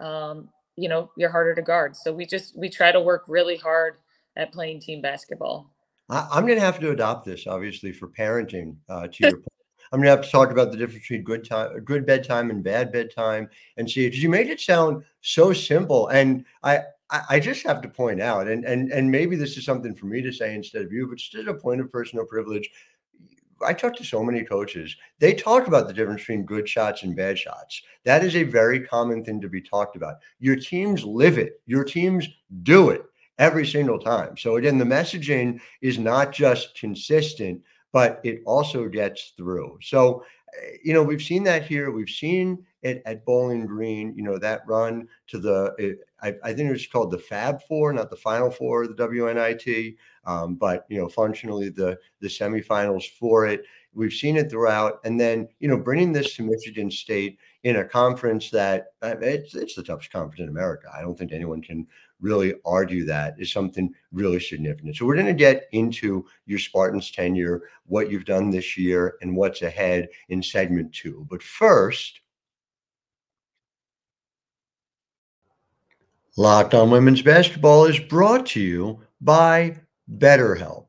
um, 0.00 0.48
you 0.76 0.88
know, 0.88 1.10
you're 1.16 1.30
harder 1.30 1.54
to 1.54 1.62
guard. 1.62 1.96
So 1.96 2.12
we 2.12 2.26
just 2.26 2.56
we 2.56 2.68
try 2.68 2.92
to 2.92 3.00
work 3.00 3.24
really 3.28 3.56
hard 3.56 3.96
at 4.36 4.52
playing 4.52 4.80
team 4.80 5.00
basketball. 5.00 5.70
I, 6.08 6.38
am 6.38 6.46
going 6.46 6.58
to 6.58 6.64
have 6.64 6.80
to 6.80 6.90
adopt 6.90 7.24
this, 7.24 7.46
obviously, 7.46 7.92
for 7.92 8.08
parenting. 8.08 8.76
Uh, 8.88 9.06
to 9.08 9.16
your 9.20 9.32
point 9.36 9.46
I'm 9.92 10.00
gonna 10.00 10.10
have 10.10 10.22
to 10.22 10.30
talk 10.30 10.50
about 10.50 10.70
the 10.70 10.78
difference 10.78 11.02
between 11.02 11.22
good 11.22 11.44
time, 11.44 11.78
good 11.80 12.06
bedtime, 12.06 12.50
and 12.50 12.64
bad 12.64 12.90
bedtime, 12.92 13.48
and 13.76 13.88
see 13.88 14.06
because 14.06 14.22
you 14.22 14.30
made 14.30 14.48
it 14.48 14.58
sound 14.58 15.04
so 15.20 15.52
simple. 15.52 16.08
And 16.08 16.46
I, 16.62 16.80
I 17.28 17.38
just 17.38 17.62
have 17.66 17.82
to 17.82 17.88
point 17.88 18.22
out, 18.22 18.48
and 18.48 18.64
and 18.64 18.90
and 18.90 19.10
maybe 19.10 19.36
this 19.36 19.58
is 19.58 19.66
something 19.66 19.94
for 19.94 20.06
me 20.06 20.22
to 20.22 20.32
say 20.32 20.54
instead 20.54 20.82
of 20.82 20.92
you, 20.92 21.06
but 21.06 21.18
just 21.18 21.46
a 21.46 21.52
point 21.52 21.82
of 21.82 21.92
personal 21.92 22.24
privilege. 22.24 22.70
I 23.64 23.72
talk 23.72 23.96
to 23.96 24.04
so 24.04 24.22
many 24.22 24.44
coaches. 24.44 24.96
They 25.18 25.34
talk 25.34 25.66
about 25.66 25.86
the 25.86 25.94
difference 25.94 26.22
between 26.22 26.44
good 26.44 26.68
shots 26.68 27.02
and 27.02 27.16
bad 27.16 27.38
shots. 27.38 27.82
That 28.04 28.24
is 28.24 28.36
a 28.36 28.42
very 28.42 28.80
common 28.80 29.24
thing 29.24 29.40
to 29.40 29.48
be 29.48 29.60
talked 29.60 29.96
about. 29.96 30.16
Your 30.40 30.56
teams 30.56 31.04
live 31.04 31.38
it. 31.38 31.60
Your 31.66 31.84
teams 31.84 32.28
do 32.62 32.90
it 32.90 33.02
every 33.38 33.66
single 33.66 33.98
time. 33.98 34.36
So 34.36 34.56
again, 34.56 34.78
the 34.78 34.84
messaging 34.84 35.60
is 35.80 35.98
not 35.98 36.32
just 36.32 36.78
consistent, 36.78 37.60
but 37.92 38.20
it 38.24 38.42
also 38.46 38.88
gets 38.88 39.32
through. 39.36 39.78
So, 39.82 40.24
eh, 40.60 40.76
you 40.84 40.92
know, 40.92 41.02
we've 41.02 41.22
seen 41.22 41.44
that 41.44 41.64
here. 41.64 41.90
We've 41.90 42.08
seen 42.08 42.64
at, 42.84 43.02
at 43.06 43.24
Bowling 43.24 43.66
Green, 43.66 44.14
you 44.16 44.22
know, 44.22 44.38
that 44.38 44.66
run 44.66 45.08
to 45.28 45.38
the, 45.38 45.74
it, 45.78 45.98
I, 46.22 46.34
I, 46.42 46.52
think 46.52 46.68
it 46.68 46.72
was 46.72 46.86
called 46.86 47.10
the 47.10 47.18
Fab 47.18 47.62
Four, 47.62 47.92
not 47.92 48.10
the 48.10 48.16
Final 48.16 48.50
Four 48.50 48.84
of 48.84 48.96
the 48.96 49.08
WNIT, 49.08 49.96
um, 50.24 50.54
but, 50.56 50.86
you 50.88 50.98
know, 50.98 51.08
functionally 51.08 51.68
the, 51.68 51.98
the 52.20 52.28
semifinals 52.28 53.04
for 53.18 53.46
it. 53.46 53.64
We've 53.94 54.12
seen 54.12 54.36
it 54.36 54.50
throughout. 54.50 55.00
And 55.04 55.20
then, 55.20 55.48
you 55.60 55.68
know, 55.68 55.76
bringing 55.76 56.12
this 56.12 56.34
to 56.36 56.42
Michigan 56.42 56.90
State 56.90 57.38
in 57.64 57.76
a 57.76 57.84
conference 57.84 58.50
that 58.50 58.86
uh, 59.02 59.16
it's, 59.20 59.54
it's 59.54 59.74
the 59.74 59.82
toughest 59.82 60.10
conference 60.10 60.40
in 60.40 60.48
America. 60.48 60.88
I 60.96 61.02
don't 61.02 61.18
think 61.18 61.32
anyone 61.32 61.62
can 61.62 61.86
really 62.20 62.54
argue 62.64 63.04
that 63.04 63.34
is 63.38 63.52
something 63.52 63.92
really 64.12 64.40
significant. 64.40 64.96
So 64.96 65.04
we're 65.04 65.16
going 65.16 65.26
to 65.26 65.34
get 65.34 65.64
into 65.72 66.24
your 66.46 66.58
Spartans 66.58 67.10
tenure, 67.10 67.62
what 67.86 68.10
you've 68.10 68.24
done 68.24 68.48
this 68.48 68.78
year, 68.78 69.16
and 69.20 69.36
what's 69.36 69.62
ahead 69.62 70.08
in 70.28 70.42
segment 70.42 70.94
two. 70.94 71.26
But 71.28 71.42
first, 71.42 72.21
Locked 76.38 76.72
on 76.72 76.90
Women's 76.90 77.20
Basketball 77.20 77.84
is 77.84 77.98
brought 77.98 78.46
to 78.46 78.60
you 78.60 79.02
by 79.20 79.76
BetterHelp. 80.16 80.86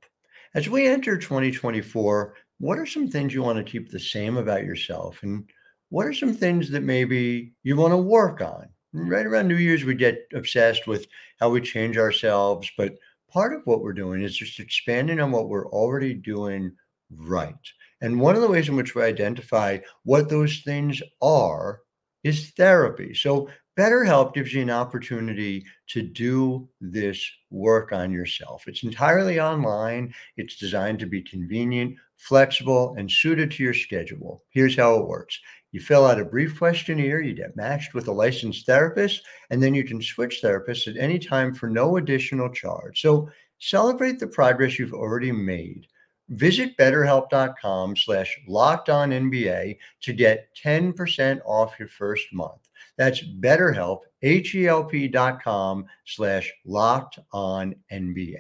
As 0.56 0.70
we 0.70 0.88
enter 0.88 1.18
2024, 1.18 2.34
what 2.60 2.80
are 2.80 2.86
some 2.86 3.10
things 3.10 3.34
you 3.34 3.44
want 3.44 3.58
to 3.58 3.70
keep 3.70 3.92
the 3.92 4.00
same 4.00 4.38
about 4.38 4.64
yourself? 4.64 5.22
And 5.22 5.44
what 5.90 6.08
are 6.08 6.14
some 6.14 6.34
things 6.34 6.70
that 6.70 6.84
maybe 6.84 7.52
you 7.64 7.76
want 7.76 7.92
to 7.92 7.98
work 7.98 8.40
on? 8.40 8.70
Right 8.94 9.26
around 9.26 9.50
New 9.50 9.58
Year's, 9.58 9.84
we 9.84 9.96
get 9.96 10.26
obsessed 10.34 10.88
with 10.88 11.08
how 11.42 11.50
we 11.50 11.60
change 11.60 11.98
ourselves. 11.98 12.72
But 12.78 12.94
part 13.30 13.54
of 13.54 13.64
what 13.66 13.82
we're 13.82 13.92
doing 13.92 14.24
is 14.24 14.38
just 14.38 14.62
expanding 14.62 15.20
on 15.20 15.32
what 15.32 15.50
we're 15.50 15.68
already 15.72 16.14
doing 16.14 16.72
right. 17.12 17.54
And 18.00 18.22
one 18.22 18.36
of 18.36 18.42
the 18.42 18.48
ways 18.48 18.70
in 18.70 18.78
which 18.78 18.96
we 18.96 19.02
identify 19.02 19.80
what 20.04 20.30
those 20.30 20.62
things 20.62 21.02
are 21.22 21.82
is 22.24 22.52
therapy. 22.52 23.14
So 23.14 23.50
BetterHelp 23.78 24.36
gives 24.36 24.54
you 24.54 24.62
an 24.62 24.70
opportunity 24.70 25.66
to 25.88 26.04
do 26.04 26.70
this 26.80 27.28
work 27.50 27.92
on 27.92 28.12
yourself. 28.12 28.68
It's 28.68 28.84
entirely 28.84 29.40
online. 29.40 30.14
It's 30.38 30.58
designed 30.58 31.00
to 31.00 31.08
be 31.08 31.24
convenient, 31.24 31.96
flexible, 32.18 32.94
and 32.98 33.10
suited 33.10 33.50
to 33.52 33.64
your 33.64 33.74
schedule. 33.74 34.44
Here's 34.52 34.76
how 34.76 34.98
it 34.98 35.08
works 35.08 35.40
you 35.72 35.82
fill 35.82 36.06
out 36.06 36.20
a 36.20 36.26
brief 36.26 36.60
questionnaire, 36.60 37.20
you 37.20 37.34
get 37.34 37.56
matched 37.56 37.96
with 37.96 38.08
a 38.08 38.12
licensed 38.12 38.68
therapist, 38.68 39.24
and 39.50 39.62
then 39.62 39.74
you 39.74 39.84
can 39.84 40.04
switch 40.04 40.42
therapists 40.44 40.88
at 40.88 41.02
any 41.02 41.18
time 41.18 41.52
for 41.52 41.68
no 41.68 41.98
additional 41.98 42.50
charge. 42.50 43.02
So 43.02 43.28
celebrate 43.58 44.20
the 44.20 44.28
progress 44.28 44.78
you've 44.78 44.94
already 44.94 45.32
made. 45.32 45.88
Visit 46.30 46.78
betterhelp.com 46.78 47.96
slash 47.96 48.40
locked 48.48 48.90
on 48.90 49.10
NBA 49.10 49.78
to 50.02 50.14
get 50.14 50.48
10% 50.64 51.42
off 51.44 51.74
your 51.80 51.88
first 51.88 52.28
month. 52.32 52.63
That's 52.98 53.24
BetterHelp, 53.24 54.02
H-E-L-P 54.22 55.08
dot 55.08 55.44
com 55.44 55.86
slash 56.06 56.52
locked 56.66 57.20
on 57.32 57.76
NBA. 57.92 58.38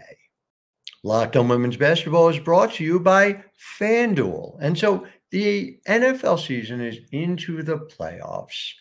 Locked 1.04 1.36
on 1.36 1.50
Women's 1.50 1.76
Basketball 1.76 2.30
is 2.30 2.40
brought 2.40 2.74
to 2.76 2.84
you 2.84 3.00
by 3.00 3.44
FanDuel. 3.80 4.58
And 4.62 4.78
so 4.78 5.06
the 5.32 5.78
NFL 5.88 6.40
season 6.46 6.80
is 6.80 7.00
into 7.12 7.62
the 7.64 7.80
playoffs. 7.80 8.72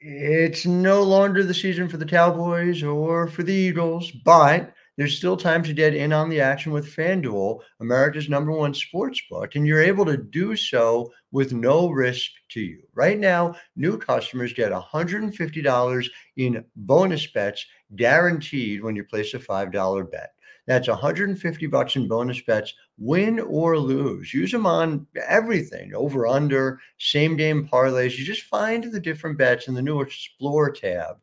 It's 0.00 0.66
no 0.66 1.02
longer 1.02 1.42
the 1.42 1.54
season 1.54 1.88
for 1.88 1.96
the 1.96 2.04
Cowboys 2.04 2.82
or 2.82 3.28
for 3.28 3.42
the 3.42 3.52
Eagles, 3.52 4.10
but 4.24 4.72
there's 4.96 5.16
still 5.16 5.36
time 5.36 5.62
to 5.62 5.72
get 5.72 5.94
in 5.94 6.12
on 6.12 6.28
the 6.28 6.40
action 6.40 6.72
with 6.72 6.94
FanDuel, 6.94 7.60
America's 7.80 8.28
number 8.28 8.52
one 8.52 8.74
sports 8.74 9.20
book, 9.30 9.54
and 9.54 9.66
you're 9.66 9.82
able 9.82 10.04
to 10.04 10.16
do 10.16 10.54
so 10.54 11.10
with 11.30 11.52
no 11.52 11.88
risk 11.88 12.30
to 12.50 12.60
you. 12.60 12.82
Right 12.94 13.18
now, 13.18 13.54
new 13.74 13.96
customers 13.96 14.52
get 14.52 14.72
$150 14.72 16.06
in 16.36 16.64
bonus 16.76 17.26
bets 17.28 17.64
guaranteed 17.96 18.82
when 18.82 18.94
you 18.96 19.04
place 19.04 19.34
a 19.34 19.38
$5 19.38 20.10
bet. 20.10 20.34
That's 20.66 20.88
150 20.88 21.66
bucks 21.66 21.96
in 21.96 22.06
bonus 22.06 22.40
bets, 22.42 22.72
win 22.96 23.40
or 23.40 23.76
lose. 23.78 24.32
Use 24.32 24.52
them 24.52 24.66
on 24.66 25.06
everything, 25.26 25.92
over 25.94 26.26
under, 26.26 26.78
same 26.98 27.36
game 27.36 27.68
parlays. 27.68 28.16
You 28.16 28.24
just 28.24 28.42
find 28.42 28.84
the 28.84 29.00
different 29.00 29.38
bets 29.38 29.66
in 29.66 29.74
the 29.74 29.82
new 29.82 30.00
Explore 30.00 30.70
tab. 30.70 31.16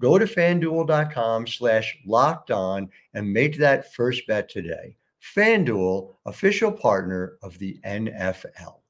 Go 0.00 0.18
to 0.18 0.24
fanduel.com 0.24 1.46
slash 1.46 1.96
locked 2.06 2.50
on 2.50 2.88
and 3.14 3.32
make 3.32 3.58
that 3.58 3.92
first 3.92 4.26
bet 4.26 4.48
today. 4.48 4.96
FanDuel, 5.36 6.14
official 6.24 6.72
partner 6.72 7.36
of 7.42 7.58
the 7.58 7.78
NFL. 7.84 8.80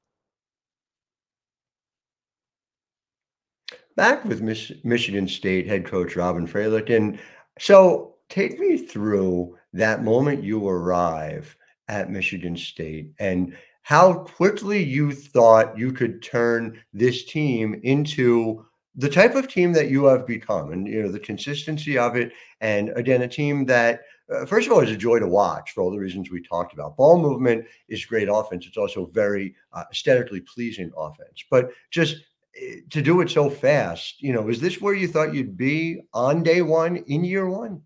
Back 3.97 4.23
with 4.23 4.41
Mich- 4.41 4.73
Michigan 4.85 5.27
State 5.27 5.67
head 5.67 5.85
coach 5.85 6.15
Robyn 6.15 6.47
Fralick. 6.47 6.95
And 6.95 7.19
so 7.59 8.15
take 8.29 8.57
me 8.57 8.77
through 8.77 9.57
that 9.73 10.03
moment 10.03 10.43
you 10.43 10.65
arrive 10.67 11.55
at 11.89 12.09
Michigan 12.09 12.55
State 12.55 13.11
and 13.19 13.55
how 13.83 14.13
quickly 14.13 14.81
you 14.81 15.11
thought 15.11 15.77
you 15.77 15.91
could 15.91 16.21
turn 16.21 16.81
this 16.93 17.25
team 17.25 17.79
into 17.83 18.65
the 18.95 19.09
type 19.09 19.35
of 19.35 19.47
team 19.47 19.71
that 19.73 19.89
you 19.89 20.05
have 20.05 20.27
become 20.27 20.71
and 20.73 20.87
you 20.87 21.01
know 21.01 21.11
the 21.11 21.19
consistency 21.19 21.97
of 21.97 22.15
it. 22.15 22.31
And 22.59 22.89
again 22.89 23.21
a 23.21 23.27
team 23.27 23.65
that 23.65 24.01
uh, 24.33 24.45
first 24.45 24.67
of 24.67 24.73
all 24.73 24.81
is 24.81 24.91
a 24.91 24.97
joy 24.97 25.19
to 25.19 25.27
watch 25.27 25.71
for 25.71 25.81
all 25.81 25.91
the 25.91 25.97
reasons 25.97 26.29
we 26.29 26.41
talked 26.41 26.73
about. 26.73 26.97
Ball 26.97 27.19
movement 27.19 27.65
is 27.87 28.05
great 28.05 28.27
offense. 28.29 28.65
It's 28.67 28.77
also 28.77 29.05
very 29.07 29.55
uh, 29.73 29.83
aesthetically 29.91 30.41
pleasing 30.41 30.91
offense. 30.97 31.43
But 31.49 31.71
just 31.89 32.17
uh, 32.61 32.81
to 32.89 33.01
do 33.01 33.21
it 33.21 33.29
so 33.29 33.49
fast 33.49 34.21
you 34.21 34.33
know 34.33 34.49
is 34.49 34.59
this 34.59 34.81
where 34.81 34.93
you 34.93 35.07
thought 35.07 35.33
you'd 35.33 35.57
be 35.57 36.01
on 36.13 36.43
day 36.43 36.61
one 36.61 36.97
in 36.97 37.23
year 37.23 37.49
one? 37.49 37.81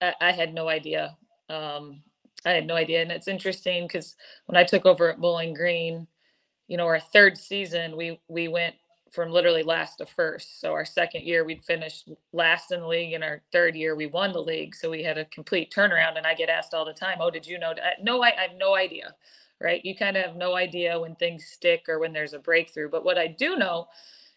I, 0.00 0.14
I 0.20 0.32
had 0.32 0.54
no 0.54 0.68
idea. 0.68 1.16
Um, 1.48 2.02
I 2.44 2.52
had 2.52 2.66
no 2.66 2.74
idea, 2.74 3.02
and 3.02 3.10
it's 3.10 3.26
interesting 3.26 3.86
because 3.86 4.14
when 4.46 4.56
I 4.56 4.64
took 4.64 4.86
over 4.86 5.10
at 5.10 5.20
Bowling 5.20 5.54
Green, 5.54 6.06
you 6.68 6.76
know, 6.76 6.86
our 6.86 7.00
third 7.00 7.36
season, 7.36 7.96
we 7.96 8.20
we 8.28 8.48
went 8.48 8.76
from 9.10 9.30
literally 9.30 9.62
last 9.62 9.96
to 9.96 10.06
first. 10.06 10.60
So 10.60 10.72
our 10.72 10.84
second 10.84 11.24
year, 11.24 11.44
we'd 11.44 11.64
finished 11.64 12.08
last 12.32 12.72
in 12.72 12.80
the 12.80 12.86
league, 12.86 13.14
and 13.14 13.24
our 13.24 13.42
third 13.52 13.76
year, 13.76 13.96
we 13.96 14.06
won 14.06 14.32
the 14.32 14.42
league. 14.42 14.74
So 14.74 14.90
we 14.90 15.02
had 15.02 15.18
a 15.18 15.24
complete 15.26 15.72
turnaround. 15.74 16.16
And 16.16 16.26
I 16.26 16.34
get 16.34 16.48
asked 16.48 16.74
all 16.74 16.84
the 16.84 16.92
time, 16.92 17.18
"Oh, 17.20 17.30
did 17.30 17.46
you 17.46 17.58
know?" 17.58 17.74
No, 18.02 18.22
I, 18.22 18.28
I 18.28 18.42
have 18.48 18.58
no 18.58 18.74
idea. 18.76 19.14
Right? 19.60 19.84
You 19.84 19.96
kind 19.96 20.16
of 20.16 20.24
have 20.24 20.36
no 20.36 20.54
idea 20.54 21.00
when 21.00 21.16
things 21.16 21.46
stick 21.46 21.86
or 21.88 21.98
when 21.98 22.12
there's 22.12 22.32
a 22.32 22.38
breakthrough. 22.38 22.88
But 22.88 23.04
what 23.04 23.18
I 23.18 23.26
do 23.26 23.56
know 23.56 23.88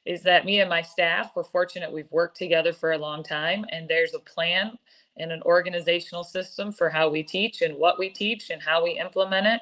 is 0.04 0.24
that 0.24 0.46
me 0.46 0.62
and 0.62 0.70
my 0.70 0.82
staff, 0.82 1.34
we're 1.36 1.44
fortunate. 1.44 1.92
We've 1.94 2.12
worked 2.12 2.38
together 2.38 2.74
for 2.74 2.94
a 2.94 2.98
long 2.98 3.22
time, 3.24 3.66
and 3.72 3.88
there's 3.88 4.16
a 4.16 4.20
plan 4.20 4.80
and 5.18 5.32
an 5.32 5.44
organizational 5.44 6.24
system 6.24 6.72
for 6.72 6.90
how 6.90 7.10
we 7.10 7.22
teach 7.22 7.62
and 7.62 7.78
what 7.78 8.00
we 8.00 8.10
teach 8.10 8.50
and 8.50 8.62
how 8.62 8.84
we 8.84 8.98
implement 8.98 9.46
it. 9.46 9.62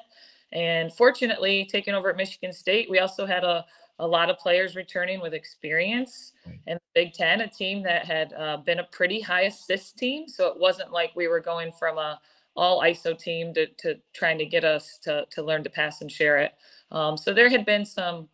And 0.52 0.92
fortunately, 0.92 1.68
taking 1.70 1.94
over 1.94 2.08
at 2.08 2.16
Michigan 2.16 2.52
State, 2.52 2.88
we 2.88 2.98
also 2.98 3.26
had 3.26 3.44
a, 3.44 3.66
a 4.00 4.06
lot 4.06 4.30
of 4.30 4.38
players 4.38 4.74
returning 4.74 5.20
with 5.20 5.34
experience 5.34 6.32
in 6.66 6.74
the 6.74 6.80
Big 6.94 7.12
Ten, 7.12 7.42
a 7.42 7.48
team 7.48 7.82
that 7.84 8.04
had 8.06 8.32
uh, 8.32 8.56
been 8.56 8.80
a 8.80 8.84
pretty 8.84 9.20
high 9.20 9.42
assist 9.42 9.98
team. 9.98 10.26
So 10.26 10.48
it 10.48 10.58
wasn't 10.58 10.90
like 10.90 11.14
we 11.14 11.28
were 11.28 11.40
going 11.40 11.70
from 11.78 11.98
a 11.98 12.20
all 12.56 12.82
ISO 12.82 13.16
team 13.16 13.54
to, 13.54 13.66
to 13.66 13.96
trying 14.12 14.38
to 14.38 14.44
get 14.44 14.64
us 14.64 14.98
to, 15.02 15.24
to 15.30 15.42
learn 15.42 15.62
to 15.64 15.70
pass 15.70 16.00
and 16.00 16.10
share 16.10 16.38
it. 16.38 16.52
Um, 16.90 17.16
so 17.16 17.32
there 17.32 17.48
had 17.48 17.64
been 17.64 17.84
some, 17.84 18.28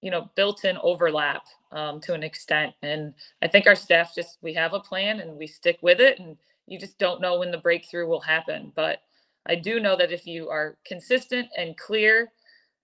you 0.00 0.10
know, 0.10 0.30
built-in 0.36 0.78
overlap 0.82 1.42
um, 1.72 2.00
to 2.02 2.14
an 2.14 2.22
extent. 2.22 2.74
And 2.82 3.14
I 3.42 3.48
think 3.48 3.66
our 3.66 3.74
staff 3.74 4.14
just 4.14 4.38
we 4.42 4.54
have 4.54 4.74
a 4.74 4.80
plan 4.80 5.20
and 5.20 5.36
we 5.36 5.46
stick 5.46 5.78
with 5.82 6.00
it. 6.00 6.20
And 6.20 6.36
you 6.66 6.78
just 6.78 6.98
don't 6.98 7.20
know 7.20 7.38
when 7.38 7.50
the 7.50 7.58
breakthrough 7.58 8.06
will 8.06 8.20
happen. 8.20 8.72
But 8.76 9.00
I 9.46 9.56
do 9.56 9.80
know 9.80 9.96
that 9.96 10.12
if 10.12 10.26
you 10.26 10.48
are 10.48 10.76
consistent 10.86 11.48
and 11.56 11.76
clear 11.76 12.30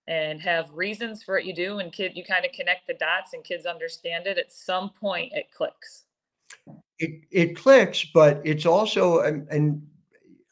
and 0.08 0.40
have 0.40 0.72
reasons 0.72 1.22
for 1.22 1.34
what 1.34 1.44
you 1.44 1.54
do, 1.54 1.78
and 1.78 1.92
kid, 1.92 2.12
you 2.16 2.24
kind 2.24 2.44
of 2.44 2.52
connect 2.52 2.86
the 2.86 2.94
dots 2.94 3.34
and 3.34 3.44
kids 3.44 3.66
understand 3.66 4.26
it. 4.26 4.38
At 4.38 4.50
some 4.50 4.90
point, 4.90 5.32
it 5.34 5.50
clicks. 5.54 6.04
It 6.98 7.20
it 7.30 7.56
clicks, 7.56 8.06
but 8.12 8.40
it's 8.44 8.66
also 8.66 9.20
and, 9.20 9.46
and 9.50 9.86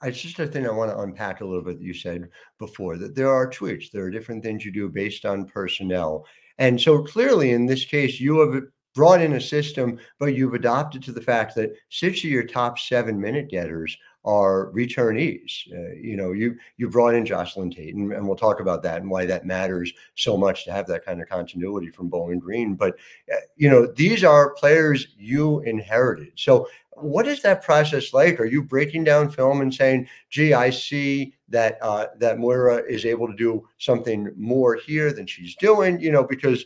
it's 0.03 0.21
just 0.21 0.39
a 0.39 0.47
thing 0.47 0.67
I 0.67 0.71
want 0.71 0.91
to 0.91 0.99
unpack 0.99 1.41
a 1.41 1.45
little 1.45 1.65
bit 1.65 1.79
that 1.79 1.85
you 1.85 1.95
said 1.95 2.29
before 2.59 2.99
that 2.99 3.15
there 3.15 3.33
are 3.33 3.51
tweaks. 3.51 3.89
There 3.89 4.05
are 4.05 4.11
different 4.11 4.45
things 4.45 4.65
you 4.65 4.71
do 4.71 4.89
based 4.91 5.25
on 5.25 5.47
personnel. 5.47 6.27
And 6.59 6.81
so 6.81 7.03
clearly 7.03 7.53
in 7.53 7.67
this 7.67 7.85
case, 7.85 8.21
you 8.21 8.39
have 8.41 8.63
brought 8.97 9.21
in 9.21 9.35
a 9.35 9.41
system, 9.41 9.99
but 10.19 10.35
you've 10.35 10.55
adopted 10.55 11.03
to 11.05 11.13
the 11.13 11.21
fact 11.21 11.55
that 11.55 11.77
six 11.91 12.19
of 12.25 12.31
your 12.31 12.43
top 12.43 12.79
seven 12.79 13.21
minute 13.21 13.49
getters 13.51 13.97
are 14.25 14.73
returnees. 14.73 15.71
Uh, 15.73 15.95
you 15.95 16.17
know, 16.17 16.33
you 16.33 16.57
you 16.79 16.89
brought 16.89 17.15
in 17.15 17.25
Jocelyn 17.25 17.71
Tate, 17.71 17.95
and, 17.95 18.13
and, 18.13 18.27
we'll 18.27 18.35
talk 18.35 18.59
about 18.59 18.83
that 18.83 19.01
and 19.01 19.09
why 19.09 19.25
that 19.27 19.47
matters 19.47 19.93
so 20.17 20.37
much 20.37 20.65
to 20.65 20.73
have 20.73 20.89
that 20.89 21.05
kind 21.05 21.23
of 21.23 21.29
continuity 21.29 21.91
from 21.91 22.09
Bowling 22.09 22.41
Green. 22.41 22.75
But 22.75 22.97
uh, 23.33 23.37
you 23.55 23.71
know, 23.71 23.87
these 23.87 24.25
are 24.25 24.55
players 24.55 25.09
you 25.17 25.61
inherited. 25.61 26.33
So, 26.35 26.69
what 26.91 27.29
is 27.29 27.41
that 27.43 27.63
process 27.63 28.13
like? 28.13 28.41
Are 28.41 28.47
you 28.47 28.63
breaking 28.65 29.05
down 29.05 29.31
film 29.31 29.61
and 29.61 29.73
saying, 29.73 30.09
"Gee, 30.31 30.55
I 30.55 30.71
see 30.71 31.35
that 31.51 31.79
uh, 31.81 32.07
that 32.19 32.39
Moira 32.39 32.79
is 32.79 33.05
able 33.05 33.29
to 33.29 33.37
do 33.37 33.69
something 33.79 34.33
more 34.37 34.75
here 34.75 35.13
than 35.13 35.27
she's 35.27 35.55
doing," 35.55 36.01
you 36.01 36.11
know, 36.11 36.25
because 36.25 36.65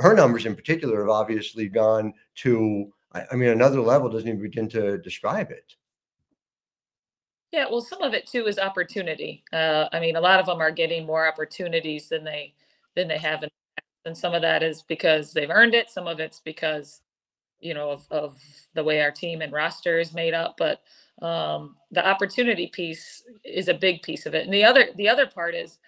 her 0.00 0.14
numbers 0.14 0.46
in 0.46 0.54
particular 0.56 1.00
have 1.00 1.10
obviously 1.10 1.68
gone 1.68 2.14
to, 2.36 2.92
I 3.14 3.34
mean, 3.34 3.50
another 3.50 3.80
level 3.80 4.08
doesn't 4.08 4.28
even 4.28 4.42
begin 4.42 4.68
to 4.70 4.98
describe 4.98 5.50
it. 5.50 5.74
Yeah, 7.52 7.66
well, 7.70 7.82
some 7.82 8.00
of 8.00 8.14
it 8.14 8.26
too 8.26 8.46
is 8.46 8.58
opportunity. 8.58 9.44
Uh, 9.52 9.86
I 9.92 10.00
mean, 10.00 10.16
a 10.16 10.20
lot 10.20 10.40
of 10.40 10.46
them 10.46 10.60
are 10.60 10.70
getting 10.70 11.04
more 11.04 11.26
opportunities 11.26 12.08
than 12.08 12.24
they 12.24 12.54
than 12.94 13.08
they 13.08 13.18
have 13.18 13.42
in 13.42 13.50
and 14.04 14.16
some 14.16 14.34
of 14.34 14.42
that 14.42 14.62
is 14.62 14.82
because 14.82 15.32
they've 15.32 15.50
earned 15.50 15.74
it. 15.74 15.90
Some 15.90 16.06
of 16.06 16.20
it's 16.20 16.40
because 16.40 17.02
you 17.60 17.74
know 17.74 17.90
of, 17.90 18.06
of 18.10 18.36
the 18.74 18.82
way 18.82 19.00
our 19.00 19.12
team 19.12 19.42
and 19.42 19.52
roster 19.52 19.98
is 20.00 20.14
made 20.14 20.34
up. 20.34 20.56
But 20.58 20.82
um, 21.24 21.76
the 21.90 22.06
opportunity 22.06 22.66
piece 22.66 23.22
is 23.44 23.68
a 23.68 23.74
big 23.74 24.02
piece 24.02 24.26
of 24.26 24.34
it. 24.34 24.44
And 24.44 24.52
the 24.52 24.64
other 24.64 24.88
the 24.96 25.08
other 25.08 25.26
part 25.26 25.54
is 25.54 25.78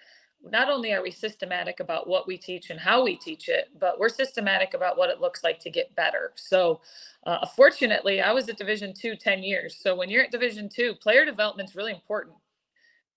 not 0.51 0.69
only 0.69 0.93
are 0.93 1.01
we 1.01 1.11
systematic 1.11 1.79
about 1.79 2.07
what 2.07 2.27
we 2.27 2.37
teach 2.37 2.69
and 2.69 2.79
how 2.79 3.03
we 3.03 3.15
teach 3.15 3.49
it, 3.49 3.69
but 3.79 3.99
we're 3.99 4.09
systematic 4.09 4.73
about 4.73 4.97
what 4.97 5.09
it 5.09 5.21
looks 5.21 5.43
like 5.43 5.59
to 5.61 5.69
get 5.69 5.95
better. 5.95 6.31
So, 6.35 6.81
uh, 7.25 7.45
fortunately, 7.47 8.21
I 8.21 8.31
was 8.31 8.47
at 8.49 8.57
Division 8.57 8.93
two 8.93 9.15
10 9.15 9.43
years. 9.43 9.77
So 9.81 9.95
when 9.95 10.09
you're 10.09 10.23
at 10.23 10.31
Division 10.31 10.69
two, 10.69 10.95
player 10.95 11.25
development 11.25 11.69
is 11.69 11.75
really 11.75 11.91
important. 11.91 12.35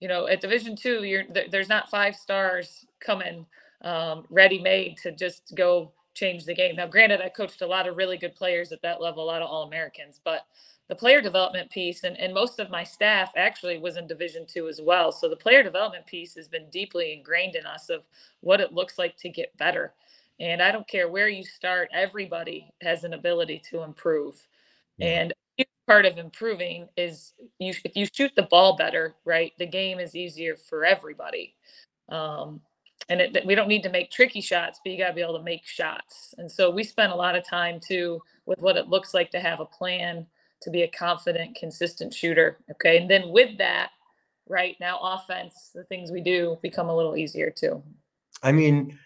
You 0.01 0.09
know, 0.09 0.27
at 0.27 0.41
Division 0.41 0.77
two, 0.77 1.05
you're 1.05 1.25
there's 1.51 1.69
not 1.69 1.91
five 1.91 2.17
stars 2.17 2.87
coming 3.01 3.47
um, 3.83 4.25
ready 4.31 4.61
made 4.61 4.97
to 4.99 5.13
just 5.13 5.55
go 5.55 5.93
change 6.15 6.45
the 6.45 6.55
game. 6.55 6.77
Now, 6.77 6.87
granted, 6.87 7.21
I 7.21 7.29
coached 7.29 7.63
a 7.63 7.67
lot 7.67 7.89
of 7.89 7.97
really 7.97 8.17
good 8.19 8.35
players 8.35 8.73
at 8.73 8.83
that 8.83 9.01
level, 9.01 9.25
a 9.25 9.27
lot 9.27 9.43
of 9.43 9.49
All 9.49 9.65
Americans, 9.65 10.21
but 10.25 10.47
the 10.89 10.95
player 10.95 11.21
development 11.21 11.71
piece 11.71 12.05
and, 12.05 12.17
and 12.19 12.33
most 12.33 12.59
of 12.59 12.71
my 12.71 12.83
staff 12.83 13.31
actually 13.37 13.79
was 13.79 13.97
in 13.97 14.07
division 14.07 14.47
two 14.47 14.69
as 14.69 14.81
well. 14.81 15.13
So 15.13 15.29
the 15.29 15.37
player 15.37 15.63
development 15.63 16.07
piece 16.07 16.35
has 16.35 16.49
been 16.49 16.69
deeply 16.71 17.13
ingrained 17.13 17.55
in 17.55 17.67
us 17.67 17.91
of 17.91 18.03
what 18.41 18.61
it 18.61 18.73
looks 18.73 18.99
like 18.99 19.17
to 19.19 19.29
get 19.29 19.57
better. 19.59 19.93
And 20.41 20.63
i 20.63 20.71
don't 20.71 20.89
care 20.89 21.09
where 21.09 21.29
you 21.29 21.45
start 21.45 21.89
everybody 21.93 22.73
has 22.81 23.05
an 23.05 23.13
ability 23.13 23.63
to 23.71 23.83
improve. 23.83 24.47
And 25.01 25.33
part 25.87 26.05
of 26.05 26.19
improving 26.19 26.87
is 26.99 27.33
you 27.59 27.73
if 27.85 27.97
you 27.97 28.07
shoot 28.13 28.31
the 28.37 28.43
ball 28.43 28.77
better 28.77 29.15
right 29.25 29.53
the 29.59 29.67
game 29.67 29.99
is 29.99 30.15
easier 30.15 30.55
for 30.57 30.85
everybody. 30.85 31.55
Um, 32.11 32.61
and 33.09 33.21
it, 33.21 33.47
we 33.47 33.55
don't 33.55 33.69
need 33.69 33.83
to 33.85 33.91
make 33.91 34.11
tricky 34.11 34.41
shots 34.41 34.81
but 34.83 34.93
you 34.93 34.99
got 34.99 35.09
to 35.09 35.15
be 35.15 35.23
able 35.23 35.39
to 35.39 35.45
make 35.45 35.67
shots. 35.67 36.35
And 36.39 36.51
so 36.51 36.71
we 36.71 36.85
spent 36.85 37.13
a 37.13 37.17
lot 37.17 37.37
of 37.37 37.47
time 37.47 37.81
too 37.81 38.23
with 38.47 38.61
what 38.61 38.77
it 38.77 38.89
looks 38.89 39.13
like 39.15 39.31
to 39.31 39.41
have 39.41 39.61
a 39.61 39.65
plan 39.65 40.27
to 40.63 40.71
be 40.71 40.83
a 40.83 40.89
confident, 40.89 41.57
consistent 41.57 42.13
shooter. 42.13 42.59
Okay. 42.71 42.99
And 42.99 43.11
then 43.11 43.31
with 43.31 43.57
that, 43.59 43.91
right 44.49 44.77
now, 44.81 44.99
offense, 45.03 45.71
the 45.75 45.85
things 45.85 46.11
we 46.11 46.21
do 46.21 46.59
become 46.63 46.89
a 46.89 46.97
little 46.97 47.17
easier 47.17 47.51
too. 47.51 47.83
I 48.43 48.53
mean, 48.53 48.99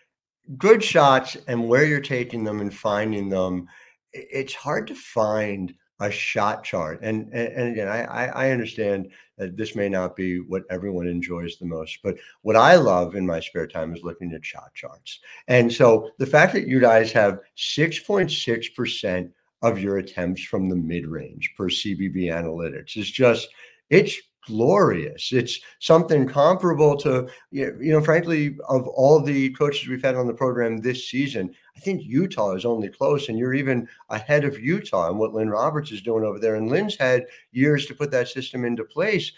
good 0.58 0.82
shots 0.82 1.36
and 1.48 1.68
where 1.68 1.84
you're 1.84 2.00
taking 2.00 2.44
them 2.44 2.60
and 2.60 2.74
finding 2.74 3.28
them, 3.28 3.68
it's 4.12 4.54
hard 4.54 4.86
to 4.88 4.94
find 4.94 5.74
a 6.00 6.10
shot 6.10 6.64
chart. 6.64 7.00
And 7.02 7.32
and, 7.32 7.48
and 7.52 7.68
again, 7.72 7.88
I, 7.88 8.26
I 8.26 8.50
understand 8.50 9.10
that 9.38 9.56
this 9.56 9.74
may 9.74 9.88
not 9.88 10.16
be 10.16 10.40
what 10.40 10.64
everyone 10.68 11.06
enjoys 11.06 11.56
the 11.56 11.66
most, 11.66 11.98
but 12.02 12.16
what 12.42 12.56
I 12.56 12.74
love 12.74 13.14
in 13.14 13.26
my 13.26 13.40
spare 13.40 13.66
time 13.66 13.94
is 13.94 14.02
looking 14.02 14.32
at 14.32 14.44
shot 14.44 14.74
charts. 14.74 15.20
And 15.48 15.72
so 15.72 16.10
the 16.18 16.26
fact 16.26 16.52
that 16.54 16.66
you 16.66 16.80
guys 16.80 17.12
have 17.12 17.40
6.6 17.56 18.74
percent 18.74 19.30
of 19.62 19.78
your 19.78 19.98
attempts 19.98 20.42
from 20.42 20.68
the 20.68 20.76
mid 20.76 21.06
range 21.06 21.54
per 21.56 21.68
CBB 21.68 22.24
analytics. 22.24 22.96
It's 22.96 23.10
just, 23.10 23.48
it's 23.90 24.16
glorious. 24.46 25.32
It's 25.32 25.60
something 25.78 26.26
comparable 26.26 26.96
to, 26.98 27.28
you 27.50 27.76
know, 27.78 28.00
frankly, 28.00 28.56
of 28.68 28.86
all 28.88 29.20
the 29.20 29.50
coaches 29.50 29.88
we've 29.88 30.02
had 30.02 30.16
on 30.16 30.26
the 30.26 30.34
program 30.34 30.78
this 30.78 31.08
season, 31.08 31.54
I 31.76 31.80
think 31.80 32.02
Utah 32.02 32.54
is 32.54 32.64
only 32.64 32.88
close, 32.88 33.28
and 33.28 33.38
you're 33.38 33.54
even 33.54 33.88
ahead 34.10 34.44
of 34.44 34.58
Utah 34.58 35.08
and 35.08 35.18
what 35.18 35.32
Lynn 35.32 35.48
Roberts 35.48 35.92
is 35.92 36.02
doing 36.02 36.24
over 36.24 36.38
there. 36.38 36.56
And 36.56 36.68
Lynn's 36.68 36.96
had 36.96 37.26
years 37.52 37.86
to 37.86 37.94
put 37.94 38.10
that 38.10 38.28
system 38.28 38.64
into 38.64 38.84
place 38.84 39.32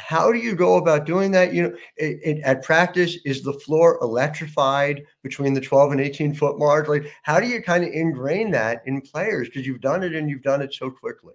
how 0.00 0.32
do 0.32 0.38
you 0.38 0.54
go 0.54 0.76
about 0.76 1.06
doing 1.06 1.30
that? 1.32 1.54
You 1.54 1.62
know, 1.62 1.76
it, 1.96 2.18
it, 2.22 2.40
at 2.42 2.62
practice, 2.62 3.18
is 3.24 3.42
the 3.42 3.52
floor 3.52 3.98
electrified 4.02 5.04
between 5.22 5.54
the 5.54 5.60
12 5.60 5.92
and 5.92 6.00
18 6.00 6.34
foot 6.34 6.58
mark? 6.58 6.88
Like, 6.88 7.10
how 7.22 7.38
do 7.38 7.46
you 7.46 7.62
kind 7.62 7.84
of 7.84 7.90
ingrain 7.92 8.50
that 8.52 8.82
in 8.86 9.00
players? 9.00 9.48
Because 9.48 9.66
you've 9.66 9.80
done 9.80 10.02
it 10.02 10.14
and 10.14 10.28
you've 10.28 10.42
done 10.42 10.62
it 10.62 10.74
so 10.74 10.90
quickly. 10.90 11.34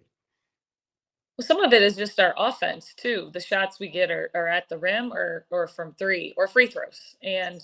Well, 1.38 1.46
some 1.46 1.62
of 1.62 1.74
it 1.74 1.82
is 1.82 1.96
just 1.96 2.20
our 2.20 2.34
offense 2.38 2.94
too. 2.94 3.30
The 3.34 3.42
shots 3.42 3.80
we 3.80 3.90
get 3.90 4.10
are, 4.10 4.32
are 4.34 4.48
at 4.48 4.70
the 4.70 4.78
rim 4.78 5.12
or 5.12 5.46
or 5.50 5.68
from 5.68 5.94
three 5.94 6.34
or 6.38 6.48
free 6.48 6.68
throws. 6.68 7.16
And 7.22 7.62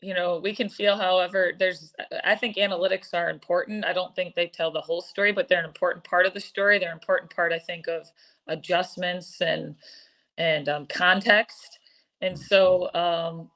you 0.00 0.14
know, 0.14 0.40
we 0.42 0.54
can 0.54 0.68
feel, 0.68 0.96
however, 0.96 1.52
there's 1.58 1.92
uh, 1.98 2.16
I 2.24 2.34
think 2.34 2.56
analytics 2.56 3.12
are 3.12 3.28
important. 3.28 3.84
I 3.84 3.92
don't 3.92 4.14
think 4.14 4.34
they 4.34 4.46
tell 4.46 4.70
the 4.70 4.80
whole 4.80 5.02
story, 5.02 5.32
but 5.32 5.48
they're 5.48 5.58
an 5.58 5.66
important 5.66 6.04
part 6.04 6.24
of 6.24 6.34
the 6.34 6.40
story. 6.40 6.78
They're 6.78 6.90
an 6.90 6.96
important 6.96 7.34
part, 7.34 7.52
I 7.52 7.58
think, 7.58 7.88
of 7.88 8.10
adjustments 8.46 9.40
and 9.40 9.74
and 10.40 10.70
um, 10.70 10.86
context. 10.86 11.78
And 12.22 12.38
so, 12.38 12.92
um, 12.94 13.50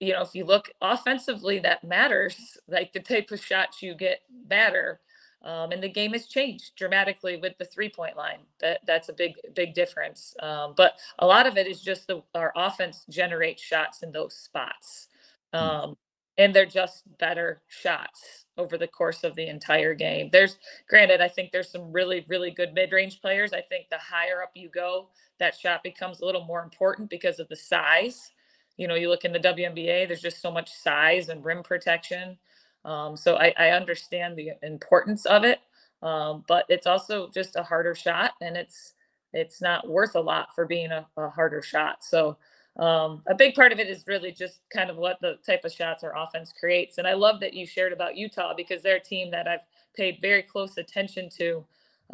you 0.00 0.12
know, 0.12 0.20
if 0.20 0.34
you 0.34 0.44
look 0.44 0.70
offensively, 0.82 1.58
that 1.60 1.82
matters. 1.82 2.58
Like 2.68 2.92
the 2.92 3.00
type 3.00 3.30
of 3.30 3.42
shots 3.42 3.82
you 3.82 3.94
get 3.94 4.20
matter. 4.48 5.00
Um, 5.42 5.72
and 5.72 5.82
the 5.82 5.88
game 5.88 6.12
has 6.12 6.26
changed 6.26 6.76
dramatically 6.76 7.38
with 7.38 7.56
the 7.58 7.64
three 7.64 7.88
point 7.88 8.16
line. 8.16 8.40
That 8.60 8.80
that's 8.86 9.08
a 9.08 9.12
big 9.12 9.34
big 9.54 9.72
difference. 9.72 10.34
Um, 10.40 10.74
but 10.76 10.98
a 11.20 11.26
lot 11.26 11.46
of 11.46 11.56
it 11.56 11.66
is 11.66 11.80
just 11.80 12.06
the 12.06 12.22
our 12.34 12.52
offense 12.54 13.04
generates 13.08 13.62
shots 13.62 14.02
in 14.02 14.12
those 14.12 14.34
spots, 14.34 15.08
hmm. 15.54 15.60
um, 15.60 15.96
and 16.36 16.54
they're 16.54 16.66
just 16.66 17.04
better 17.18 17.62
shots 17.68 18.46
over 18.58 18.76
the 18.76 18.86
course 18.86 19.24
of 19.24 19.34
the 19.36 19.48
entire 19.48 19.94
game. 19.94 20.28
There's 20.32 20.58
granted, 20.88 21.20
I 21.20 21.28
think 21.28 21.52
there's 21.52 21.70
some 21.70 21.92
really, 21.92 22.26
really 22.28 22.50
good 22.50 22.74
mid-range 22.74 23.20
players. 23.20 23.52
I 23.52 23.62
think 23.62 23.88
the 23.88 23.98
higher 23.98 24.42
up 24.42 24.50
you 24.54 24.68
go, 24.68 25.08
that 25.38 25.56
shot 25.56 25.82
becomes 25.82 26.20
a 26.20 26.26
little 26.26 26.44
more 26.44 26.62
important 26.62 27.08
because 27.08 27.38
of 27.38 27.48
the 27.48 27.56
size. 27.56 28.32
You 28.76 28.88
know, 28.88 28.96
you 28.96 29.08
look 29.08 29.24
in 29.24 29.32
the 29.32 29.40
WNBA, 29.40 30.06
there's 30.06 30.20
just 30.20 30.42
so 30.42 30.50
much 30.50 30.70
size 30.70 31.28
and 31.28 31.44
rim 31.44 31.62
protection. 31.62 32.36
Um, 32.84 33.16
so 33.16 33.36
I, 33.36 33.54
I, 33.58 33.70
understand 33.70 34.36
the 34.36 34.52
importance 34.62 35.26
of 35.26 35.44
it, 35.44 35.58
um, 36.00 36.44
but 36.46 36.64
it's 36.68 36.86
also 36.86 37.28
just 37.28 37.56
a 37.56 37.62
harder 37.62 37.94
shot, 37.94 38.32
and 38.40 38.56
it's 38.56 38.94
it's 39.32 39.60
not 39.60 39.88
worth 39.88 40.14
a 40.14 40.20
lot 40.20 40.54
for 40.54 40.64
being 40.64 40.92
a, 40.92 41.04
a 41.16 41.28
harder 41.28 41.60
shot. 41.60 42.04
So 42.04 42.38
um, 42.78 43.22
a 43.26 43.34
big 43.34 43.54
part 43.54 43.72
of 43.72 43.78
it 43.78 43.88
is 43.88 44.04
really 44.06 44.30
just 44.30 44.60
kind 44.72 44.88
of 44.88 44.96
what 44.96 45.18
the 45.20 45.38
type 45.44 45.64
of 45.64 45.72
shots 45.72 46.04
our 46.04 46.16
offense 46.16 46.52
creates. 46.58 46.98
And 46.98 47.06
I 47.06 47.14
love 47.14 47.40
that 47.40 47.54
you 47.54 47.66
shared 47.66 47.92
about 47.92 48.16
Utah 48.16 48.54
because 48.56 48.82
they're 48.82 48.96
a 48.96 49.00
team 49.00 49.30
that 49.32 49.48
I've 49.48 49.64
paid 49.96 50.18
very 50.22 50.42
close 50.42 50.76
attention 50.76 51.28
to. 51.38 51.64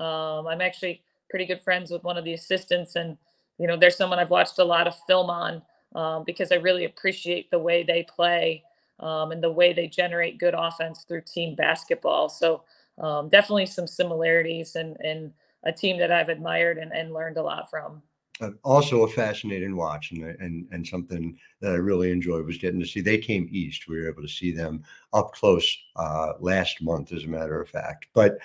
Um, 0.03 0.47
I'm 0.47 0.63
actually 0.63 1.03
pretty 1.29 1.45
good 1.45 1.63
friends 1.63 1.91
with 1.91 2.03
one 2.03 2.17
of 2.17 2.25
the 2.25 2.33
assistants, 2.33 2.97
and 2.97 3.19
you 3.59 3.67
know, 3.67 3.77
there's 3.77 3.97
someone 3.97 4.19
I've 4.19 4.31
watched 4.31 4.59
a 4.59 4.65
lot 4.65 4.87
of 4.87 4.97
film 5.07 5.31
on 5.31 5.63
um, 5.95 6.25
because 6.25 6.51
I 6.51 6.57
really 6.57 6.87
appreciate 6.87 7.51
the 7.51 7.59
way 7.59 7.83
they 7.83 8.03
play 8.03 8.65
um, 9.01 9.33
and 9.33 9.43
the 9.43 9.53
way 9.53 9.73
they 9.73 9.87
generate 9.87 10.39
good 10.39 10.55
offense 10.57 11.05
through 11.07 11.23
team 11.23 11.55
basketball. 11.55 12.29
So 12.29 12.63
um, 12.99 13.29
definitely 13.29 13.67
some 13.67 13.87
similarities 13.87 14.77
and 14.77 14.97
and 15.01 15.33
a 15.67 15.73
team 15.73 15.99
that 15.99 16.13
I've 16.13 16.29
admired 16.29 16.79
and, 16.79 16.93
and 16.93 17.13
learned 17.13 17.39
a 17.39 17.43
lot 17.43 17.71
from 17.71 18.03
also 18.63 19.05
a 19.05 19.09
fascinating 19.09 19.77
watch 19.77 20.11
and, 20.11 20.25
and 20.25 20.67
and 20.73 20.87
something 20.87 21.37
that 21.61 21.73
I 21.73 21.77
really 21.77 22.11
enjoyed 22.11 22.45
was 22.45 22.59
getting 22.59 22.81
to 22.81 22.87
see. 22.87 23.01
They 23.01 23.19
came 23.19 23.49
east. 23.51 23.89
We 23.89 24.01
were 24.01 24.09
able 24.09 24.23
to 24.23 24.29
see 24.29 24.51
them 24.51 24.83
up 25.13 25.33
close 25.33 25.77
uh, 25.97 26.33
last 26.41 26.83
month, 26.83 27.13
as 27.13 27.25
a 27.25 27.29
matter 27.29 27.61
of 27.61 27.69
fact. 27.69 28.09
But 28.13 28.39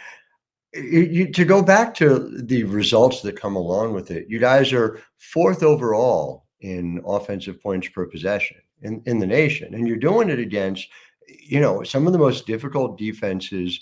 you, 0.74 1.32
to 1.32 1.46
go 1.46 1.64
back 1.64 1.96
to 1.96 2.30
the 2.44 2.64
results 2.64 3.22
that 3.22 3.40
come 3.40 3.56
along 3.56 3.94
with 3.94 4.12
it, 4.12 4.28
you 4.30 4.38
guys 4.38 4.72
are 4.72 5.02
fourth 5.18 5.64
overall 5.64 6.46
in 6.62 7.02
offensive 7.06 7.62
points 7.62 7.88
per 7.90 8.06
possession 8.06 8.58
in, 8.84 9.02
in 9.06 9.18
the 9.18 9.28
nation, 9.28 9.74
and 9.74 9.88
you're 9.88 9.98
doing 9.98 10.30
it 10.30 10.40
against 10.40 10.88
you 11.28 11.60
know 11.60 11.84
some 11.84 12.08
of 12.08 12.14
the 12.14 12.20
most 12.20 12.46
difficult 12.46 12.98
defenses 12.98 13.82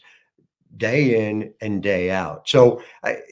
day 0.76 1.28
in 1.28 1.54
and 1.62 1.82
day 1.82 2.12
out. 2.12 2.48
So, 2.50 2.82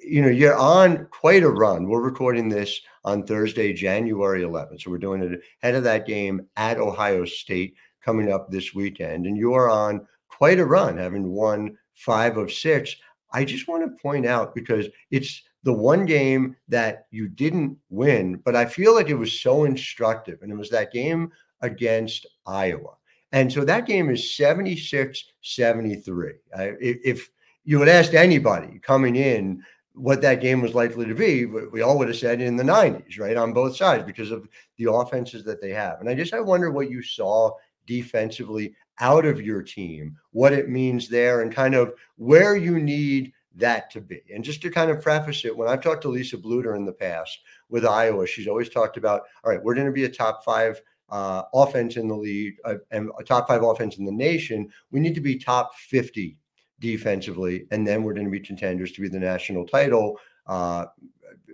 you 0.03 0.21
know, 0.21 0.29
you're 0.29 0.57
on 0.57 1.05
quite 1.11 1.43
a 1.43 1.49
run. 1.49 1.87
We're 1.87 2.01
recording 2.01 2.49
this 2.49 2.79
on 3.03 3.25
Thursday, 3.25 3.73
January 3.73 4.41
11th. 4.41 4.81
So 4.81 4.91
we're 4.91 4.97
doing 4.97 5.21
it 5.21 5.41
ahead 5.61 5.75
of 5.75 5.83
that 5.83 6.07
game 6.07 6.47
at 6.55 6.77
Ohio 6.77 7.25
State 7.25 7.75
coming 8.03 8.31
up 8.31 8.49
this 8.49 8.73
weekend. 8.73 9.25
And 9.25 9.37
you're 9.37 9.69
on 9.69 10.07
quite 10.29 10.59
a 10.59 10.65
run, 10.65 10.97
having 10.97 11.31
won 11.31 11.77
five 11.93 12.37
of 12.37 12.51
six. 12.51 12.95
I 13.31 13.43
just 13.45 13.67
want 13.67 13.83
to 13.83 14.01
point 14.01 14.25
out 14.25 14.55
because 14.55 14.87
it's 15.11 15.43
the 15.63 15.73
one 15.73 16.05
game 16.05 16.55
that 16.67 17.07
you 17.11 17.27
didn't 17.27 17.77
win, 17.89 18.35
but 18.45 18.55
I 18.55 18.65
feel 18.65 18.93
like 18.93 19.09
it 19.09 19.15
was 19.15 19.41
so 19.41 19.65
instructive. 19.65 20.39
And 20.41 20.51
it 20.51 20.55
was 20.55 20.69
that 20.69 20.93
game 20.93 21.31
against 21.61 22.27
Iowa. 22.45 22.93
And 23.35 23.51
so 23.51 23.65
that 23.65 23.85
game 23.85 24.09
is 24.09 24.33
76 24.37 25.25
73. 25.41 26.29
Uh, 26.57 26.67
if 26.79 27.29
you 27.65 27.81
had 27.81 27.89
asked 27.89 28.13
anybody 28.13 28.79
coming 28.81 29.17
in 29.17 29.61
what 29.93 30.21
that 30.21 30.39
game 30.39 30.61
was 30.61 30.73
likely 30.73 31.05
to 31.05 31.13
be, 31.13 31.45
we 31.45 31.81
all 31.81 31.97
would 31.97 32.07
have 32.07 32.15
said 32.15 32.39
in 32.39 32.55
the 32.55 32.63
90s, 32.63 33.19
right? 33.19 33.35
On 33.35 33.51
both 33.51 33.75
sides 33.75 34.05
because 34.05 34.31
of 34.31 34.47
the 34.77 34.89
offenses 34.89 35.43
that 35.43 35.61
they 35.61 35.71
have. 35.71 35.99
And 35.99 36.07
I 36.07 36.15
just 36.15 36.33
I 36.33 36.39
wonder 36.39 36.71
what 36.71 36.89
you 36.89 37.03
saw 37.03 37.51
defensively 37.85 38.73
out 39.01 39.25
of 39.25 39.41
your 39.41 39.61
team, 39.61 40.15
what 40.31 40.53
it 40.53 40.69
means 40.69 41.09
there, 41.09 41.41
and 41.41 41.53
kind 41.53 41.75
of 41.75 41.93
where 42.15 42.55
you 42.55 42.79
need 42.79 43.33
that 43.57 43.91
to 43.91 43.99
be. 43.99 44.21
And 44.33 44.45
just 44.45 44.61
to 44.61 44.71
kind 44.71 44.89
of 44.89 45.01
preface 45.01 45.43
it, 45.43 45.55
when 45.55 45.67
I've 45.67 45.81
talked 45.81 46.03
to 46.03 46.09
Lisa 46.09 46.37
Bluder 46.37 46.77
in 46.77 46.85
the 46.85 46.93
past 46.93 47.37
with 47.67 47.85
Iowa, 47.85 48.27
she's 48.27 48.47
always 48.47 48.69
talked 48.69 48.95
about, 48.95 49.23
all 49.43 49.51
right, 49.51 49.61
we're 49.61 49.75
going 49.75 49.87
to 49.87 49.91
be 49.91 50.05
a 50.05 50.09
top 50.09 50.45
five 50.45 50.81
uh, 51.09 51.43
offense 51.53 51.97
in 51.97 52.07
the 52.07 52.15
league 52.15 52.55
uh, 52.65 52.75
and 52.91 53.09
a 53.19 53.23
top 53.23 53.47
five 53.47 53.63
offense 53.63 53.97
in 53.97 54.05
the 54.05 54.11
nation. 54.11 54.69
We 54.91 54.99
need 54.99 55.15
to 55.15 55.21
be 55.21 55.37
top 55.37 55.75
50 55.75 56.37
defensively, 56.79 57.67
and 57.71 57.87
then 57.87 58.03
we're 58.03 58.13
going 58.13 58.25
to 58.25 58.31
be 58.31 58.39
contenders 58.39 58.91
to 58.93 59.01
be 59.01 59.07
the 59.07 59.19
national 59.19 59.65
title 59.65 60.19
uh, 60.47 60.85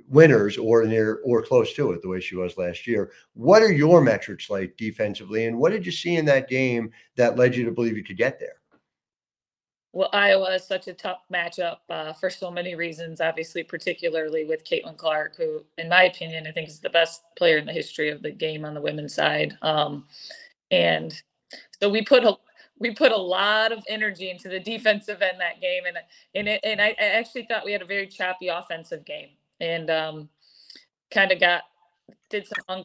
winners 0.08 0.58
or 0.58 0.84
near 0.86 1.22
or 1.24 1.42
close 1.42 1.74
to 1.74 1.92
it, 1.92 2.02
the 2.02 2.08
way 2.08 2.20
she 2.20 2.36
was 2.36 2.58
last 2.58 2.88
year. 2.88 3.12
What 3.34 3.62
are 3.62 3.72
your 3.72 4.02
metrics 4.02 4.50
like 4.50 4.76
defensively, 4.78 5.46
and 5.46 5.58
what 5.58 5.72
did 5.72 5.86
you 5.86 5.92
see 5.92 6.16
in 6.16 6.26
that 6.26 6.50
game 6.50 6.92
that 7.16 7.38
led 7.38 7.56
you 7.56 7.66
to 7.66 7.72
believe 7.72 7.98
you 7.98 8.04
could 8.04 8.18
get 8.18 8.40
there? 8.40 8.61
Well, 9.94 10.10
Iowa 10.14 10.56
is 10.56 10.64
such 10.64 10.88
a 10.88 10.94
tough 10.94 11.20
matchup 11.34 11.78
uh, 11.90 12.14
for 12.14 12.30
so 12.30 12.50
many 12.50 12.76
reasons. 12.76 13.20
Obviously, 13.20 13.64
particularly 13.64 14.46
with 14.46 14.64
Caitlin 14.64 14.96
Clark, 14.96 15.36
who, 15.36 15.66
in 15.78 15.90
my 15.90 16.04
opinion, 16.04 16.48
I 16.48 16.52
think 16.52 16.70
is 16.70 16.80
the 16.80 16.90
best 16.90 17.24
player 17.38 17.58
in 17.58 17.66
the 17.66 17.74
history 17.74 18.10
of 18.10 18.22
the 18.22 18.32
game 18.32 18.64
on 18.64 18.74
the 18.74 18.82
women's 18.82 19.14
side. 19.14 19.58
Um, 19.62 20.06
and 20.72 21.14
so 21.82 21.90
we 21.90 22.04
put 22.04 22.24
a 22.24 22.36
we 22.80 22.92
put 22.92 23.12
a 23.12 23.18
lot 23.18 23.72
of 23.72 23.84
energy 23.90 24.30
into 24.30 24.48
the 24.48 24.60
defensive 24.74 25.22
end 25.22 25.40
that 25.42 25.60
game, 25.60 25.84
and 25.86 25.98
and 26.36 26.48
it, 26.48 26.62
and 26.64 26.82
I, 26.82 26.96
I 27.00 27.06
actually 27.18 27.44
thought 27.44 27.66
we 27.66 27.74
had 27.74 27.82
a 27.82 27.86
very 27.86 28.08
choppy 28.08 28.48
offensive 28.48 29.04
game, 29.04 29.30
and 29.60 29.90
um, 29.90 30.30
kind 31.12 31.34
of 31.34 31.40
got 31.42 31.64
did 32.30 32.48
some 32.48 32.84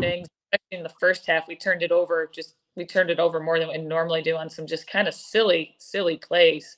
things. 0.00 0.26
in 0.72 0.82
the 0.82 0.92
first 1.00 1.26
half, 1.26 1.46
we 1.46 1.54
turned 1.54 1.82
it 1.82 1.92
over 1.92 2.28
just 2.32 2.56
we 2.76 2.84
turned 2.84 3.10
it 3.10 3.18
over 3.18 3.40
more 3.40 3.58
than 3.58 3.68
we 3.68 3.78
normally 3.78 4.22
do 4.22 4.36
on 4.36 4.50
some 4.50 4.66
just 4.66 4.86
kind 4.86 5.08
of 5.08 5.14
silly, 5.14 5.74
silly 5.78 6.18
plays. 6.18 6.76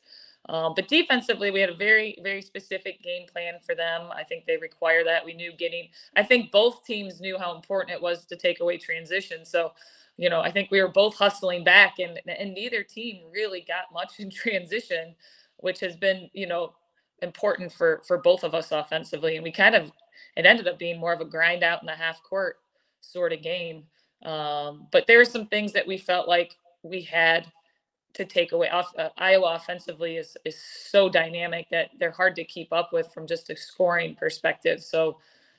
Um, 0.48 0.72
but 0.74 0.88
defensively, 0.88 1.50
we 1.50 1.60
had 1.60 1.68
a 1.68 1.74
very, 1.76 2.18
very 2.22 2.40
specific 2.40 3.02
game 3.02 3.26
plan 3.26 3.54
for 3.64 3.74
them. 3.74 4.08
I 4.14 4.24
think 4.24 4.46
they 4.46 4.56
require 4.56 5.04
that. 5.04 5.24
We 5.24 5.34
knew 5.34 5.52
getting, 5.52 5.88
I 6.16 6.22
think 6.22 6.50
both 6.50 6.84
teams 6.84 7.20
knew 7.20 7.36
how 7.36 7.54
important 7.54 7.94
it 7.94 8.00
was 8.00 8.24
to 8.26 8.36
take 8.36 8.60
away 8.60 8.78
transition. 8.78 9.44
So, 9.44 9.72
you 10.16 10.30
know, 10.30 10.40
I 10.40 10.50
think 10.50 10.70
we 10.70 10.80
were 10.80 10.88
both 10.88 11.16
hustling 11.16 11.64
back, 11.64 11.98
and, 11.98 12.18
and 12.26 12.54
neither 12.54 12.82
team 12.82 13.24
really 13.30 13.64
got 13.68 13.92
much 13.92 14.20
in 14.20 14.30
transition, 14.30 15.14
which 15.58 15.80
has 15.80 15.96
been, 15.96 16.30
you 16.32 16.46
know, 16.46 16.72
important 17.20 17.72
for 17.72 18.00
for 18.06 18.18
both 18.18 18.44
of 18.44 18.54
us 18.54 18.70
offensively. 18.72 19.34
And 19.34 19.44
we 19.44 19.52
kind 19.52 19.74
of, 19.74 19.90
it 20.36 20.46
ended 20.46 20.68
up 20.68 20.78
being 20.78 20.98
more 20.98 21.12
of 21.12 21.20
a 21.20 21.24
grind 21.24 21.62
out 21.62 21.82
in 21.82 21.86
the 21.86 21.92
half 21.92 22.22
court 22.22 22.56
sort 23.00 23.32
of 23.32 23.42
game. 23.42 23.84
Um, 24.24 24.86
but 24.90 25.06
there 25.06 25.20
are 25.20 25.24
some 25.24 25.46
things 25.46 25.72
that 25.72 25.86
we 25.86 25.98
felt 25.98 26.28
like 26.28 26.56
we 26.82 27.02
had 27.02 27.46
to 28.14 28.24
take 28.24 28.52
away. 28.52 28.68
Off, 28.68 28.92
uh, 28.98 29.10
Iowa 29.18 29.54
offensively 29.54 30.16
is 30.16 30.36
is 30.44 30.56
so 30.58 31.08
dynamic 31.08 31.68
that 31.70 31.90
they're 31.98 32.10
hard 32.10 32.34
to 32.36 32.44
keep 32.44 32.72
up 32.72 32.92
with 32.92 33.12
from 33.12 33.26
just 33.26 33.50
a 33.50 33.56
scoring 33.56 34.14
perspective. 34.16 34.82
So 34.82 35.18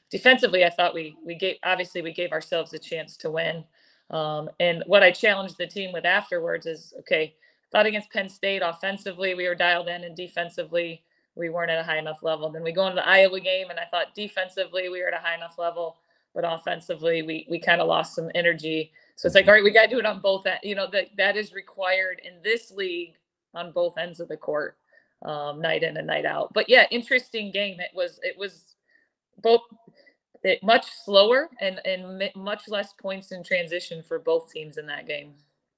defensively, 0.09 0.65
I 0.65 0.69
thought 0.69 0.93
we 0.93 1.15
we 1.25 1.35
gave 1.35 1.57
obviously 1.63 2.01
we 2.01 2.13
gave 2.13 2.31
ourselves 2.31 2.73
a 2.73 2.79
chance 2.79 3.17
to 3.17 3.31
win. 3.31 3.63
Um, 4.09 4.49
and 4.59 4.83
what 4.87 5.03
I 5.03 5.11
challenged 5.11 5.57
the 5.57 5.67
team 5.67 5.93
with 5.93 6.05
afterwards 6.05 6.65
is 6.65 6.93
okay. 6.99 7.35
Thought 7.71 7.85
against 7.85 8.11
Penn 8.11 8.27
State 8.27 8.63
offensively, 8.65 9.35
we 9.35 9.47
were 9.47 9.53
dialed 9.53 9.87
in, 9.89 10.03
and 10.03 10.15
defensively, 10.15 11.03
we 11.35 11.49
weren't 11.49 11.69
at 11.69 11.79
a 11.79 11.83
high 11.83 11.99
enough 11.99 12.23
level. 12.23 12.49
Then 12.49 12.63
we 12.63 12.71
go 12.71 12.87
into 12.87 12.95
the 12.95 13.07
Iowa 13.07 13.39
game, 13.39 13.69
and 13.69 13.79
I 13.79 13.85
thought 13.85 14.15
defensively, 14.15 14.89
we 14.89 15.01
were 15.01 15.07
at 15.07 15.13
a 15.13 15.23
high 15.23 15.35
enough 15.35 15.59
level 15.59 15.97
but 16.33 16.43
offensively 16.45 17.21
we 17.21 17.47
we 17.49 17.59
kind 17.59 17.81
of 17.81 17.87
lost 17.87 18.15
some 18.15 18.29
energy. 18.35 18.91
So 19.15 19.27
it's 19.27 19.35
like, 19.35 19.43
mm-hmm. 19.43 19.49
all 19.49 19.55
right, 19.55 19.63
we 19.63 19.71
got 19.71 19.85
to 19.85 19.89
do 19.89 19.99
it 19.99 20.05
on 20.05 20.21
both 20.21 20.45
ends. 20.45 20.61
You 20.63 20.75
know 20.75 20.87
that 20.91 21.07
that 21.17 21.37
is 21.37 21.53
required 21.53 22.21
in 22.23 22.41
this 22.43 22.71
league 22.71 23.15
on 23.53 23.71
both 23.71 23.97
ends 23.97 24.19
of 24.19 24.27
the 24.27 24.37
court, 24.37 24.77
um, 25.23 25.61
night 25.61 25.83
in 25.83 25.97
and 25.97 26.07
night 26.07 26.25
out. 26.25 26.53
But 26.53 26.69
yeah, 26.69 26.85
interesting 26.91 27.51
game. 27.51 27.79
It 27.79 27.91
was 27.93 28.19
it 28.23 28.37
was 28.37 28.75
both 29.41 29.61
it 30.43 30.63
much 30.63 30.87
slower 31.03 31.49
and 31.61 31.79
and 31.85 32.29
much 32.35 32.67
less 32.67 32.93
points 32.93 33.31
in 33.31 33.43
transition 33.43 34.03
for 34.03 34.19
both 34.19 34.51
teams 34.51 34.77
in 34.77 34.85
that 34.87 35.07
game. 35.07 35.33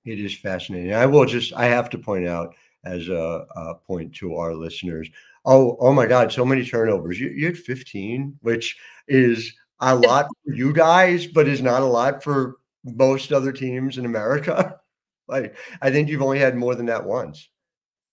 It 0.05 0.19
is 0.19 0.35
fascinating. 0.35 0.93
I 0.93 1.05
will 1.05 1.25
just 1.25 1.53
I 1.53 1.65
have 1.65 1.89
to 1.91 1.97
point 1.97 2.27
out 2.27 2.55
as 2.85 3.07
a, 3.09 3.45
a 3.55 3.75
point 3.75 4.13
to 4.15 4.35
our 4.35 4.53
listeners. 4.55 5.07
Oh, 5.45 5.77
oh 5.79 5.93
my 5.93 6.05
God! 6.05 6.31
So 6.31 6.45
many 6.45 6.65
turnovers. 6.65 7.19
You, 7.19 7.29
you 7.29 7.47
had 7.47 7.57
15, 7.57 8.37
which 8.41 8.77
is 9.07 9.53
a 9.81 9.95
lot 9.95 10.27
for 10.45 10.53
you 10.53 10.71
guys, 10.71 11.27
but 11.27 11.47
is 11.47 11.61
not 11.61 11.81
a 11.81 11.85
lot 11.85 12.23
for 12.23 12.57
most 12.83 13.33
other 13.33 13.51
teams 13.51 13.97
in 13.97 14.05
America. 14.05 14.79
like 15.27 15.55
I 15.81 15.91
think 15.91 16.09
you've 16.09 16.21
only 16.21 16.39
had 16.39 16.55
more 16.55 16.75
than 16.75 16.85
that 16.87 17.05
once. 17.05 17.49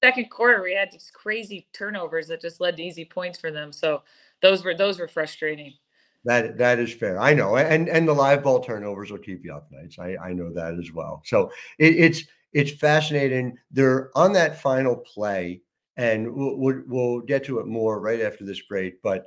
Second 0.02 0.30
quarter, 0.30 0.62
we 0.62 0.74
had 0.74 0.90
these 0.92 1.10
crazy 1.12 1.66
turnovers 1.72 2.28
that 2.28 2.40
just 2.40 2.60
led 2.60 2.76
to 2.76 2.82
easy 2.82 3.04
points 3.04 3.38
for 3.38 3.50
them. 3.50 3.72
So 3.72 4.02
those 4.42 4.64
were 4.64 4.74
those 4.74 4.98
were 4.98 5.08
frustrating. 5.08 5.74
That 6.24 6.58
that 6.58 6.78
is 6.78 6.92
fair. 6.92 7.18
I 7.18 7.34
know, 7.34 7.56
and 7.56 7.88
and 7.88 8.08
the 8.08 8.14
live 8.14 8.42
ball 8.42 8.60
turnovers 8.60 9.10
will 9.10 9.18
keep 9.18 9.44
you 9.44 9.54
up 9.54 9.68
nights. 9.70 9.98
I 9.98 10.16
I 10.16 10.32
know 10.32 10.52
that 10.52 10.78
as 10.78 10.92
well. 10.92 11.22
So 11.24 11.50
it, 11.78 11.96
it's 11.96 12.24
it's 12.52 12.72
fascinating. 12.72 13.56
They're 13.70 14.10
on 14.16 14.32
that 14.32 14.60
final 14.60 14.96
play, 14.96 15.62
and 15.96 16.32
we'll, 16.32 16.56
we'll, 16.56 16.82
we'll 16.86 17.20
get 17.20 17.44
to 17.44 17.58
it 17.60 17.66
more 17.66 18.00
right 18.00 18.20
after 18.20 18.44
this 18.44 18.62
break. 18.62 19.02
But 19.02 19.26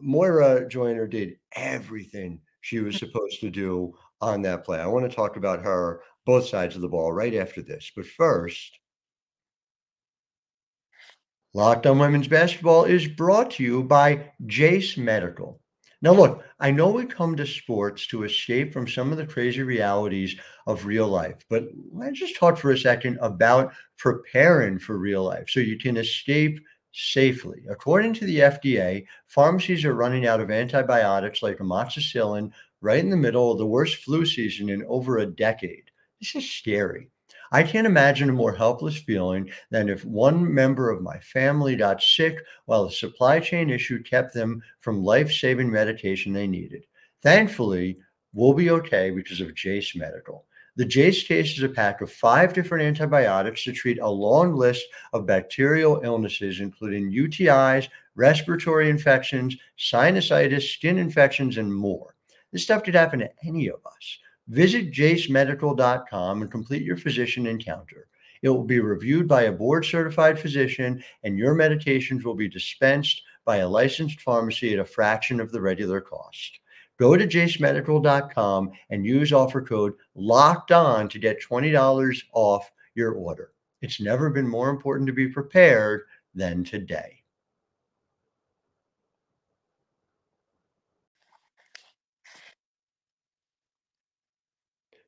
Moira 0.00 0.68
Joiner 0.68 1.06
did 1.06 1.36
everything 1.56 2.40
she 2.60 2.80
was 2.80 2.96
supposed 2.96 3.40
to 3.40 3.50
do 3.50 3.94
on 4.20 4.42
that 4.42 4.64
play. 4.64 4.78
I 4.78 4.86
want 4.86 5.08
to 5.08 5.14
talk 5.14 5.36
about 5.36 5.62
her, 5.62 6.02
both 6.26 6.46
sides 6.46 6.76
of 6.76 6.82
the 6.82 6.88
ball, 6.88 7.12
right 7.12 7.34
after 7.34 7.62
this. 7.62 7.90
But 7.94 8.06
first, 8.06 8.78
Locked 11.54 11.86
on 11.86 11.98
Women's 11.98 12.28
Basketball 12.28 12.84
is 12.84 13.08
brought 13.08 13.52
to 13.52 13.62
you 13.62 13.82
by 13.82 14.32
Jase 14.46 14.98
Medical. 14.98 15.60
Now, 16.02 16.12
look, 16.12 16.44
I 16.60 16.70
know 16.70 16.90
we 16.90 17.06
come 17.06 17.36
to 17.36 17.46
sports 17.46 18.06
to 18.08 18.24
escape 18.24 18.72
from 18.72 18.86
some 18.86 19.10
of 19.10 19.18
the 19.18 19.26
crazy 19.26 19.62
realities 19.62 20.36
of 20.66 20.86
real 20.86 21.08
life, 21.08 21.44
but 21.48 21.64
let's 21.90 22.18
just 22.18 22.36
talk 22.36 22.58
for 22.58 22.70
a 22.70 22.78
second 22.78 23.18
about 23.20 23.72
preparing 23.96 24.78
for 24.78 24.98
real 24.98 25.24
life 25.24 25.48
so 25.48 25.58
you 25.58 25.78
can 25.78 25.96
escape 25.96 26.60
safely. 26.92 27.64
According 27.68 28.14
to 28.14 28.24
the 28.26 28.38
FDA, 28.40 29.06
pharmacies 29.26 29.84
are 29.84 29.94
running 29.94 30.26
out 30.26 30.40
of 30.40 30.50
antibiotics 30.50 31.42
like 31.42 31.58
amoxicillin 31.58 32.50
right 32.80 33.00
in 33.00 33.10
the 33.10 33.16
middle 33.16 33.52
of 33.52 33.58
the 33.58 33.66
worst 33.66 33.96
flu 34.04 34.24
season 34.24 34.68
in 34.68 34.84
over 34.86 35.18
a 35.18 35.26
decade. 35.26 35.90
This 36.20 36.34
is 36.34 36.50
scary. 36.50 37.10
I 37.50 37.62
can't 37.62 37.86
imagine 37.86 38.28
a 38.28 38.34
more 38.34 38.54
helpless 38.54 38.96
feeling 38.96 39.50
than 39.70 39.88
if 39.88 40.04
one 40.04 40.52
member 40.52 40.90
of 40.90 41.02
my 41.02 41.18
family 41.20 41.76
got 41.76 42.02
sick 42.02 42.44
while 42.66 42.84
a 42.84 42.92
supply 42.92 43.40
chain 43.40 43.70
issue 43.70 44.02
kept 44.02 44.34
them 44.34 44.62
from 44.80 45.02
life 45.02 45.32
saving 45.32 45.70
medication 45.70 46.32
they 46.32 46.46
needed. 46.46 46.84
Thankfully, 47.22 47.98
we'll 48.34 48.52
be 48.52 48.70
okay 48.70 49.10
because 49.10 49.40
of 49.40 49.54
Jase 49.54 49.96
Medical. 49.96 50.44
The 50.78 50.84
Jase 50.84 51.24
Case 51.24 51.56
is 51.56 51.64
a 51.64 51.68
pack 51.68 52.02
of 52.02 52.12
five 52.12 52.52
different 52.52 52.84
antibiotics 52.84 53.64
to 53.64 53.72
treat 53.72 53.98
a 53.98 54.08
long 54.08 54.54
list 54.54 54.86
of 55.12 55.26
bacterial 55.26 56.00
illnesses, 56.04 56.60
including 56.60 57.10
UTIs, 57.10 57.88
respiratory 58.14 58.88
infections, 58.88 59.56
sinusitis, 59.76 60.72
skin 60.72 60.96
infections, 60.96 61.56
and 61.56 61.74
more. 61.74 62.14
This 62.52 62.62
stuff 62.62 62.84
could 62.84 62.94
happen 62.94 63.18
to 63.18 63.30
any 63.44 63.66
of 63.66 63.80
us. 63.84 64.18
Visit 64.46 64.92
jasemedical.com 64.92 66.42
and 66.42 66.50
complete 66.52 66.84
your 66.84 66.96
physician 66.96 67.48
encounter. 67.48 68.06
It 68.42 68.48
will 68.48 68.62
be 68.62 68.78
reviewed 68.78 69.26
by 69.26 69.42
a 69.42 69.52
board 69.52 69.84
certified 69.84 70.38
physician, 70.38 71.02
and 71.24 71.36
your 71.36 71.56
medications 71.56 72.22
will 72.22 72.36
be 72.36 72.48
dispensed 72.48 73.22
by 73.44 73.56
a 73.56 73.68
licensed 73.68 74.20
pharmacy 74.20 74.74
at 74.74 74.78
a 74.78 74.84
fraction 74.84 75.40
of 75.40 75.50
the 75.50 75.60
regular 75.60 76.00
cost. 76.00 76.60
Go 76.98 77.16
to 77.16 77.26
jasemedical.com 77.26 78.72
and 78.90 79.06
use 79.06 79.32
offer 79.32 79.62
code 79.62 79.94
locked 80.14 80.72
on 80.72 81.08
to 81.08 81.18
get 81.18 81.42
$20 81.42 82.22
off 82.32 82.70
your 82.94 83.12
order. 83.12 83.52
It's 83.80 84.00
never 84.00 84.30
been 84.30 84.48
more 84.48 84.70
important 84.70 85.06
to 85.06 85.12
be 85.12 85.28
prepared 85.28 86.02
than 86.34 86.64
today. 86.64 87.22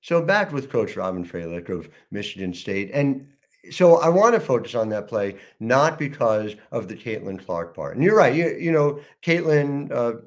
So 0.02 0.22
back 0.22 0.52
with 0.52 0.70
Coach 0.70 0.96
Robyn 0.96 1.24
Fralick 1.24 1.68
of 1.68 1.88
Michigan 2.10 2.52
State. 2.52 2.90
And 2.92 3.28
so 3.70 3.98
I 3.98 4.08
want 4.08 4.34
to 4.34 4.40
focus 4.40 4.74
on 4.74 4.88
that 4.88 5.06
play, 5.06 5.36
not 5.60 5.98
because 5.98 6.56
of 6.72 6.88
the 6.88 6.96
Caitlin 6.96 7.44
Clark 7.44 7.76
part. 7.76 7.94
And 7.94 8.04
you're 8.04 8.16
right. 8.16 8.34
You, 8.34 8.56
you 8.58 8.72
know, 8.72 9.00
Caitlin 9.22 9.92
uh, 9.92 10.20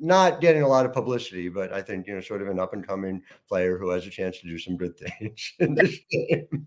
not 0.00 0.40
getting 0.40 0.62
a 0.62 0.68
lot 0.68 0.86
of 0.86 0.92
publicity, 0.92 1.48
but 1.48 1.72
I 1.72 1.82
think 1.82 2.06
you 2.06 2.14
know, 2.14 2.20
sort 2.20 2.42
of 2.42 2.48
an 2.48 2.58
up 2.58 2.72
and 2.72 2.86
coming 2.86 3.22
player 3.48 3.78
who 3.78 3.90
has 3.90 4.06
a 4.06 4.10
chance 4.10 4.40
to 4.40 4.48
do 4.48 4.58
some 4.58 4.76
good 4.76 4.96
things 4.98 5.52
in 5.58 5.74
this 5.74 5.98
game. 6.10 6.66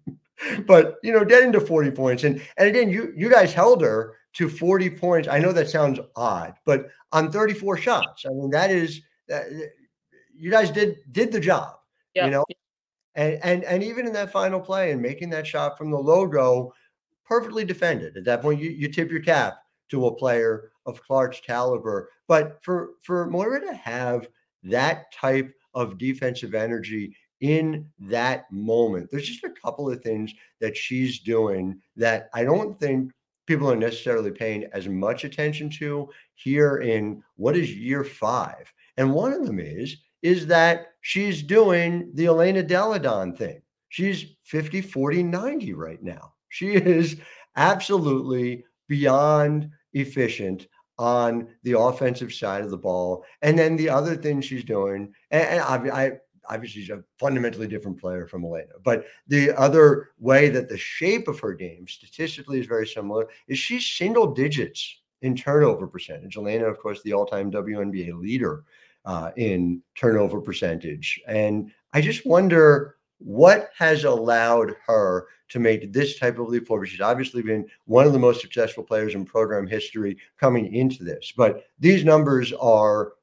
but 0.67 0.97
you 1.03 1.11
know, 1.11 1.25
getting 1.25 1.51
to 1.53 1.61
40 1.61 1.91
points, 1.91 2.23
and 2.23 2.41
and 2.57 2.67
again, 2.67 2.89
you 2.89 3.13
you 3.15 3.29
guys 3.29 3.53
held 3.53 3.81
her 3.81 4.15
to 4.33 4.49
40 4.49 4.89
points. 4.91 5.27
I 5.27 5.39
know 5.39 5.51
that 5.51 5.69
sounds 5.69 5.99
odd, 6.15 6.53
but 6.65 6.87
on 7.11 7.31
34 7.31 7.77
shots, 7.77 8.25
I 8.25 8.29
mean 8.29 8.49
that 8.51 8.71
is 8.71 9.01
that 9.27 9.45
you 10.35 10.51
guys 10.51 10.71
did 10.71 10.97
did 11.11 11.31
the 11.31 11.39
job. 11.39 11.75
Yeah. 12.13 12.25
You 12.25 12.31
know, 12.31 12.45
And 13.15 13.39
and 13.43 13.63
and 13.65 13.83
even 13.83 14.07
in 14.07 14.13
that 14.13 14.31
final 14.31 14.59
play 14.59 14.91
and 14.91 15.01
making 15.01 15.29
that 15.31 15.47
shot 15.47 15.77
from 15.77 15.91
the 15.91 15.97
logo, 15.99 16.73
perfectly 17.25 17.65
defended. 17.65 18.17
At 18.17 18.25
that 18.25 18.41
point, 18.41 18.61
you, 18.61 18.69
you 18.69 18.91
tip 18.91 19.11
your 19.11 19.21
cap 19.21 19.55
to 19.89 20.07
a 20.07 20.15
player 20.15 20.71
of 20.85 21.01
Clark's 21.03 21.39
caliber. 21.39 22.09
But 22.27 22.59
for 22.63 22.91
for 23.01 23.29
Moira 23.29 23.61
to 23.61 23.73
have 23.73 24.27
that 24.63 25.11
type 25.13 25.53
of 25.73 25.97
defensive 25.97 26.53
energy 26.53 27.15
in 27.41 27.89
that 27.99 28.51
moment, 28.51 29.09
there's 29.11 29.27
just 29.27 29.43
a 29.43 29.61
couple 29.61 29.91
of 29.91 30.01
things 30.01 30.33
that 30.61 30.77
she's 30.77 31.19
doing 31.19 31.81
that 31.95 32.29
I 32.33 32.43
don't 32.43 32.79
think 32.79 33.11
people 33.45 33.69
are 33.69 33.75
necessarily 33.75 34.31
paying 34.31 34.65
as 34.73 34.87
much 34.87 35.25
attention 35.25 35.69
to 35.69 36.09
here 36.35 36.77
in 36.77 37.21
what 37.35 37.57
is 37.57 37.75
year 37.75 38.03
five. 38.03 38.71
And 38.97 39.13
one 39.13 39.33
of 39.33 39.45
them 39.45 39.59
is 39.59 39.97
is 40.21 40.47
that 40.47 40.93
she's 41.01 41.43
doing 41.43 42.09
the 42.13 42.27
Elena 42.27 42.63
Delle 42.63 42.97
Donne 42.97 43.35
thing. 43.35 43.61
She's 43.89 44.35
50, 44.43 44.81
40, 44.81 45.21
90 45.23 45.73
right 45.73 46.01
now. 46.01 46.33
She 46.49 46.69
is 46.73 47.17
absolutely 47.55 48.63
beyond 48.87 49.69
efficient 49.93 50.67
on 50.99 51.47
the 51.63 51.77
offensive 51.77 52.33
side 52.33 52.63
of 52.63 52.71
the 52.71 52.77
ball. 52.77 53.23
And 53.41 53.57
then 53.57 53.75
the 53.75 53.89
other 53.89 54.15
thing 54.15 54.41
she's 54.41 54.63
doing, 54.63 55.13
and, 55.31 55.43
and 55.43 55.91
I, 55.91 56.03
I 56.03 56.11
obviously 56.49 56.81
she's 56.81 56.89
a 56.89 57.03
fundamentally 57.19 57.67
different 57.67 57.99
player 57.99 58.27
from 58.27 58.45
Elena. 58.45 58.73
But 58.83 59.05
the 59.27 59.51
other 59.57 60.09
way 60.19 60.49
that 60.49 60.69
the 60.69 60.77
shape 60.77 61.27
of 61.27 61.39
her 61.39 61.53
game 61.53 61.87
statistically 61.87 62.59
is 62.59 62.67
very 62.67 62.87
similar 62.87 63.27
is 63.47 63.59
she's 63.59 63.85
single 63.85 64.33
digits 64.33 65.01
in 65.21 65.35
turnover 65.35 65.87
percentage. 65.87 66.37
Elena, 66.37 66.65
of 66.65 66.79
course, 66.79 67.01
the 67.01 67.13
all-time 67.13 67.51
WNBA 67.51 68.19
leader 68.19 68.63
uh, 69.05 69.31
in 69.37 69.81
turnover 69.95 70.41
percentage. 70.41 71.21
And 71.27 71.71
I 71.93 72.01
just 72.01 72.25
wonder 72.25 72.97
what 73.19 73.69
has 73.77 74.03
allowed 74.03 74.75
her 74.85 75.27
to 75.49 75.59
make 75.59 75.93
this 75.93 76.17
type 76.17 76.39
of 76.39 76.47
leap 76.47 76.67
forward. 76.67 76.87
She's 76.87 77.01
obviously 77.01 77.41
been 77.41 77.67
one 77.85 78.07
of 78.07 78.13
the 78.13 78.19
most 78.19 78.41
successful 78.41 78.83
players 78.83 79.13
in 79.13 79.23
program 79.23 79.67
history 79.67 80.17
coming 80.39 80.73
into 80.73 81.03
this, 81.03 81.31
but 81.35 81.65
these 81.79 82.03
numbers 82.03 82.51
are 82.53 83.13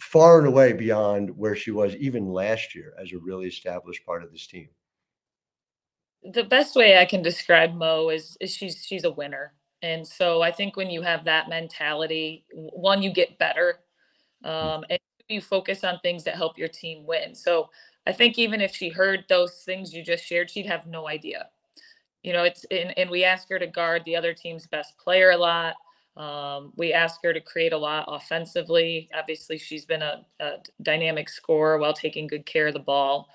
far 0.00 0.38
and 0.38 0.46
away 0.46 0.72
beyond 0.72 1.30
where 1.36 1.56
she 1.56 1.70
was 1.70 1.94
even 1.96 2.28
last 2.28 2.74
year 2.74 2.94
as 3.00 3.12
a 3.12 3.18
really 3.18 3.46
established 3.46 4.04
part 4.04 4.22
of 4.22 4.32
this 4.32 4.46
team. 4.46 4.68
The 6.32 6.44
best 6.44 6.74
way 6.74 6.98
I 6.98 7.04
can 7.04 7.22
describe 7.22 7.74
Mo 7.74 8.08
is, 8.08 8.36
is 8.40 8.52
she's 8.54 8.84
she's 8.84 9.04
a 9.04 9.10
winner. 9.10 9.54
And 9.82 10.06
so 10.06 10.42
I 10.42 10.50
think 10.50 10.76
when 10.76 10.90
you 10.90 11.02
have 11.02 11.24
that 11.24 11.48
mentality, 11.48 12.44
one, 12.52 13.02
you 13.02 13.12
get 13.12 13.38
better. 13.38 13.80
Hmm. 14.42 14.50
Um, 14.50 14.84
and 14.90 14.98
you 15.28 15.40
focus 15.40 15.84
on 15.84 16.00
things 16.00 16.24
that 16.24 16.34
help 16.34 16.58
your 16.58 16.68
team 16.68 17.06
win. 17.06 17.34
So 17.34 17.68
I 18.08 18.12
think 18.12 18.38
even 18.38 18.62
if 18.62 18.74
she 18.74 18.88
heard 18.88 19.26
those 19.28 19.52
things 19.66 19.92
you 19.92 20.02
just 20.02 20.24
shared, 20.24 20.50
she'd 20.50 20.66
have 20.66 20.86
no 20.86 21.06
idea. 21.06 21.50
You 22.22 22.32
know, 22.32 22.42
it's 22.42 22.64
and, 22.70 22.96
and 22.96 23.10
we 23.10 23.22
ask 23.22 23.48
her 23.50 23.58
to 23.58 23.66
guard 23.66 24.02
the 24.06 24.16
other 24.16 24.32
team's 24.32 24.66
best 24.66 24.96
player 24.96 25.30
a 25.30 25.36
lot. 25.36 25.74
Um, 26.16 26.72
we 26.76 26.92
ask 26.92 27.20
her 27.22 27.34
to 27.34 27.40
create 27.40 27.74
a 27.74 27.78
lot 27.78 28.06
offensively. 28.08 29.10
Obviously, 29.14 29.58
she's 29.58 29.84
been 29.84 30.02
a, 30.02 30.26
a 30.40 30.52
dynamic 30.82 31.28
scorer 31.28 31.78
while 31.78 31.92
taking 31.92 32.26
good 32.26 32.46
care 32.46 32.66
of 32.66 32.72
the 32.72 32.80
ball. 32.80 33.28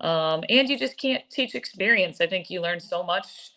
Um, 0.00 0.42
and 0.48 0.68
you 0.68 0.76
just 0.76 0.98
can't 0.98 1.22
teach 1.30 1.54
experience. 1.54 2.20
I 2.20 2.26
think 2.26 2.50
you 2.50 2.60
learn 2.60 2.80
so 2.80 3.02
much. 3.04 3.52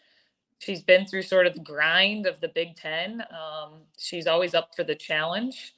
She's 0.59 0.81
been 0.83 1.05
through 1.05 1.23
sort 1.23 1.47
of 1.47 1.55
the 1.55 1.59
grind 1.61 2.25
of 2.27 2.39
the 2.39 2.47
Big 2.47 2.75
Ten. 2.75 3.21
Um, 3.31 3.81
she's 3.97 4.27
always 4.27 4.53
up 4.53 4.75
for 4.75 4.83
the 4.83 4.95
challenge. 4.95 5.73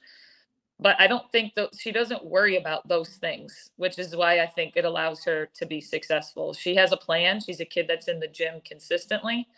But 0.78 0.96
I 1.00 1.06
don't 1.06 1.30
think 1.32 1.54
that 1.54 1.70
she 1.78 1.90
doesn't 1.92 2.24
worry 2.24 2.56
about 2.56 2.86
those 2.88 3.10
things, 3.10 3.70
which 3.76 3.98
is 3.98 4.14
why 4.14 4.40
I 4.40 4.46
think 4.46 4.74
it 4.76 4.84
allows 4.84 5.24
her 5.24 5.48
to 5.54 5.66
be 5.66 5.80
successful. 5.80 6.52
She 6.52 6.74
has 6.76 6.92
a 6.92 6.98
plan. 6.98 7.40
She's 7.40 7.60
a 7.60 7.64
kid 7.64 7.86
that's 7.88 8.08
in 8.08 8.20
the 8.20 8.28
gym 8.28 8.60
consistently. 8.64 9.48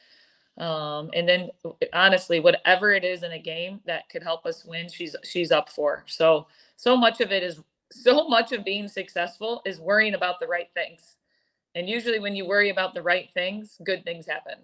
Um, 0.58 1.10
and 1.14 1.28
then 1.28 1.50
honestly, 1.92 2.40
whatever 2.40 2.92
it 2.92 3.04
is 3.04 3.22
in 3.22 3.32
a 3.32 3.38
game 3.38 3.80
that 3.86 4.08
could 4.10 4.22
help 4.22 4.46
us 4.46 4.64
win, 4.64 4.88
she's 4.88 5.16
she's 5.24 5.52
up 5.52 5.68
for. 5.70 6.04
So 6.06 6.48
so 6.76 6.96
much 6.96 7.20
of 7.20 7.32
it 7.32 7.42
is 7.42 7.60
so 7.92 8.28
much 8.28 8.52
of 8.52 8.64
being 8.64 8.88
successful 8.88 9.62
is 9.64 9.80
worrying 9.80 10.14
about 10.14 10.40
the 10.40 10.46
right 10.46 10.68
things. 10.74 11.16
And 11.74 11.88
usually 11.88 12.18
when 12.20 12.36
you 12.36 12.46
worry 12.46 12.70
about 12.70 12.94
the 12.94 13.02
right 13.02 13.30
things, 13.34 13.78
good 13.84 14.04
things 14.04 14.26
happen. 14.26 14.58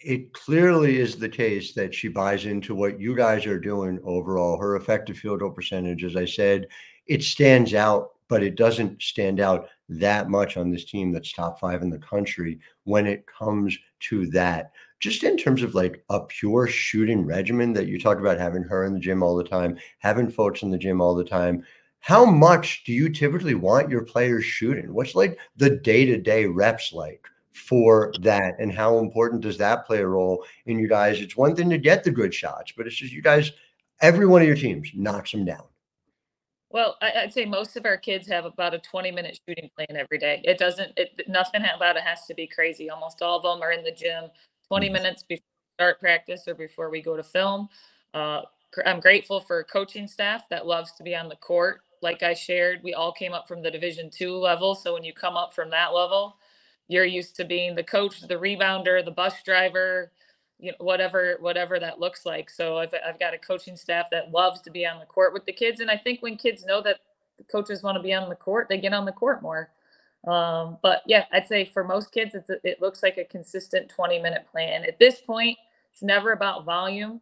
It 0.00 0.32
clearly 0.32 0.98
is 0.98 1.16
the 1.16 1.28
case 1.28 1.72
that 1.74 1.92
she 1.92 2.08
buys 2.08 2.46
into 2.46 2.74
what 2.74 3.00
you 3.00 3.16
guys 3.16 3.46
are 3.46 3.58
doing 3.58 3.98
overall. 4.04 4.56
Her 4.56 4.76
effective 4.76 5.16
field 5.16 5.40
goal 5.40 5.50
percentage, 5.50 6.04
as 6.04 6.14
I 6.14 6.24
said, 6.24 6.68
it 7.06 7.22
stands 7.22 7.74
out, 7.74 8.10
but 8.28 8.42
it 8.42 8.54
doesn't 8.54 9.02
stand 9.02 9.40
out 9.40 9.68
that 9.88 10.30
much 10.30 10.56
on 10.56 10.70
this 10.70 10.84
team 10.84 11.10
that's 11.10 11.32
top 11.32 11.58
five 11.58 11.82
in 11.82 11.90
the 11.90 11.98
country 11.98 12.60
when 12.84 13.06
it 13.06 13.26
comes 13.26 13.76
to 14.00 14.26
that. 14.28 14.70
Just 15.00 15.24
in 15.24 15.36
terms 15.36 15.62
of 15.62 15.74
like 15.74 16.04
a 16.10 16.20
pure 16.20 16.68
shooting 16.68 17.24
regimen 17.24 17.72
that 17.72 17.86
you 17.86 17.98
talk 17.98 18.18
about 18.18 18.38
having 18.38 18.62
her 18.64 18.84
in 18.84 18.92
the 18.92 19.00
gym 19.00 19.22
all 19.22 19.34
the 19.34 19.44
time, 19.44 19.78
having 19.98 20.30
folks 20.30 20.62
in 20.62 20.70
the 20.70 20.78
gym 20.78 21.00
all 21.00 21.14
the 21.14 21.24
time. 21.24 21.64
How 22.00 22.24
much 22.24 22.84
do 22.84 22.92
you 22.92 23.08
typically 23.08 23.54
want 23.54 23.90
your 23.90 24.04
players 24.04 24.44
shooting? 24.44 24.94
What's 24.94 25.16
like 25.16 25.38
the 25.56 25.70
day 25.70 26.04
to 26.06 26.18
day 26.18 26.46
reps 26.46 26.92
like 26.92 27.26
for 27.58 28.12
that? 28.20 28.58
And 28.58 28.72
how 28.72 28.98
important 28.98 29.42
does 29.42 29.58
that 29.58 29.86
play 29.86 29.98
a 29.98 30.06
role 30.06 30.44
in 30.66 30.78
you 30.78 30.88
guys? 30.88 31.20
It's 31.20 31.36
one 31.36 31.54
thing 31.54 31.70
to 31.70 31.78
get 31.78 32.04
the 32.04 32.10
good 32.10 32.32
shots, 32.32 32.72
but 32.76 32.86
it's 32.86 32.96
just 32.96 33.12
you 33.12 33.22
guys, 33.22 33.52
every 34.00 34.26
one 34.26 34.42
of 34.42 34.48
your 34.48 34.56
teams 34.56 34.90
knocks 34.94 35.32
them 35.32 35.44
down. 35.44 35.64
Well, 36.70 36.96
I, 37.00 37.22
would 37.22 37.32
say 37.32 37.46
most 37.46 37.76
of 37.76 37.86
our 37.86 37.96
kids 37.96 38.28
have 38.28 38.44
about 38.44 38.74
a 38.74 38.78
20 38.78 39.10
minute 39.10 39.40
shooting 39.48 39.70
plan 39.74 39.96
every 39.96 40.18
day. 40.18 40.42
It 40.44 40.58
doesn't, 40.58 40.92
it, 40.96 41.22
nothing 41.26 41.62
about 41.74 41.96
it 41.96 42.02
has 42.02 42.26
to 42.26 42.34
be 42.34 42.46
crazy. 42.46 42.90
Almost 42.90 43.22
all 43.22 43.38
of 43.38 43.42
them 43.42 43.62
are 43.62 43.72
in 43.72 43.82
the 43.82 43.92
gym 43.92 44.24
20 44.68 44.86
mm-hmm. 44.86 44.92
minutes 44.92 45.22
before 45.22 45.44
start 45.78 46.00
practice 46.00 46.48
or 46.48 46.54
before 46.56 46.90
we 46.90 47.00
go 47.00 47.16
to 47.16 47.22
film. 47.22 47.68
Uh, 48.12 48.42
I'm 48.84 48.98
grateful 48.98 49.40
for 49.40 49.62
coaching 49.62 50.08
staff 50.08 50.42
that 50.50 50.66
loves 50.66 50.92
to 50.94 51.04
be 51.04 51.14
on 51.14 51.28
the 51.28 51.36
court. 51.36 51.82
Like 52.02 52.24
I 52.24 52.34
shared, 52.34 52.80
we 52.82 52.94
all 52.94 53.12
came 53.12 53.32
up 53.32 53.46
from 53.46 53.62
the 53.62 53.70
Division 53.70 54.10
two 54.10 54.34
level. 54.34 54.74
So 54.74 54.92
when 54.92 55.04
you 55.04 55.12
come 55.12 55.36
up 55.36 55.54
from 55.54 55.70
that 55.70 55.94
level, 55.94 56.36
you're 56.88 57.04
used 57.04 57.36
to 57.36 57.44
being 57.44 57.74
the 57.74 57.84
coach, 57.84 58.20
the 58.20 58.34
rebounder, 58.34 59.04
the 59.04 59.10
bus 59.10 59.42
driver, 59.44 60.10
you 60.58 60.72
know 60.72 60.76
whatever 60.84 61.36
whatever 61.40 61.78
that 61.78 62.00
looks 62.00 62.26
like. 62.26 62.50
So 62.50 62.78
I've, 62.78 62.92
I've 63.06 63.18
got 63.18 63.34
a 63.34 63.38
coaching 63.38 63.76
staff 63.76 64.06
that 64.10 64.32
loves 64.32 64.60
to 64.62 64.70
be 64.70 64.86
on 64.86 64.98
the 64.98 65.06
court 65.06 65.32
with 65.32 65.44
the 65.44 65.52
kids 65.52 65.80
and 65.80 65.90
i 65.90 65.96
think 65.96 66.20
when 66.20 66.36
kids 66.36 66.64
know 66.64 66.82
that 66.82 66.98
the 67.36 67.44
coaches 67.44 67.82
want 67.82 67.96
to 67.96 68.02
be 68.02 68.12
on 68.12 68.28
the 68.28 68.34
court 68.34 68.66
they 68.68 68.78
get 68.78 68.92
on 68.92 69.04
the 69.04 69.12
court 69.12 69.42
more. 69.42 69.70
Um, 70.26 70.78
but 70.82 71.02
yeah 71.06 71.24
i'd 71.32 71.46
say 71.46 71.64
for 71.64 71.84
most 71.84 72.10
kids 72.12 72.34
it's 72.34 72.50
a, 72.50 72.56
it 72.64 72.82
looks 72.82 73.02
like 73.02 73.18
a 73.18 73.24
consistent 73.24 73.88
20 73.88 74.20
minute 74.20 74.46
plan. 74.50 74.84
At 74.84 74.98
this 74.98 75.20
point 75.20 75.56
it's 75.92 76.02
never 76.02 76.32
about 76.32 76.64
volume 76.64 77.20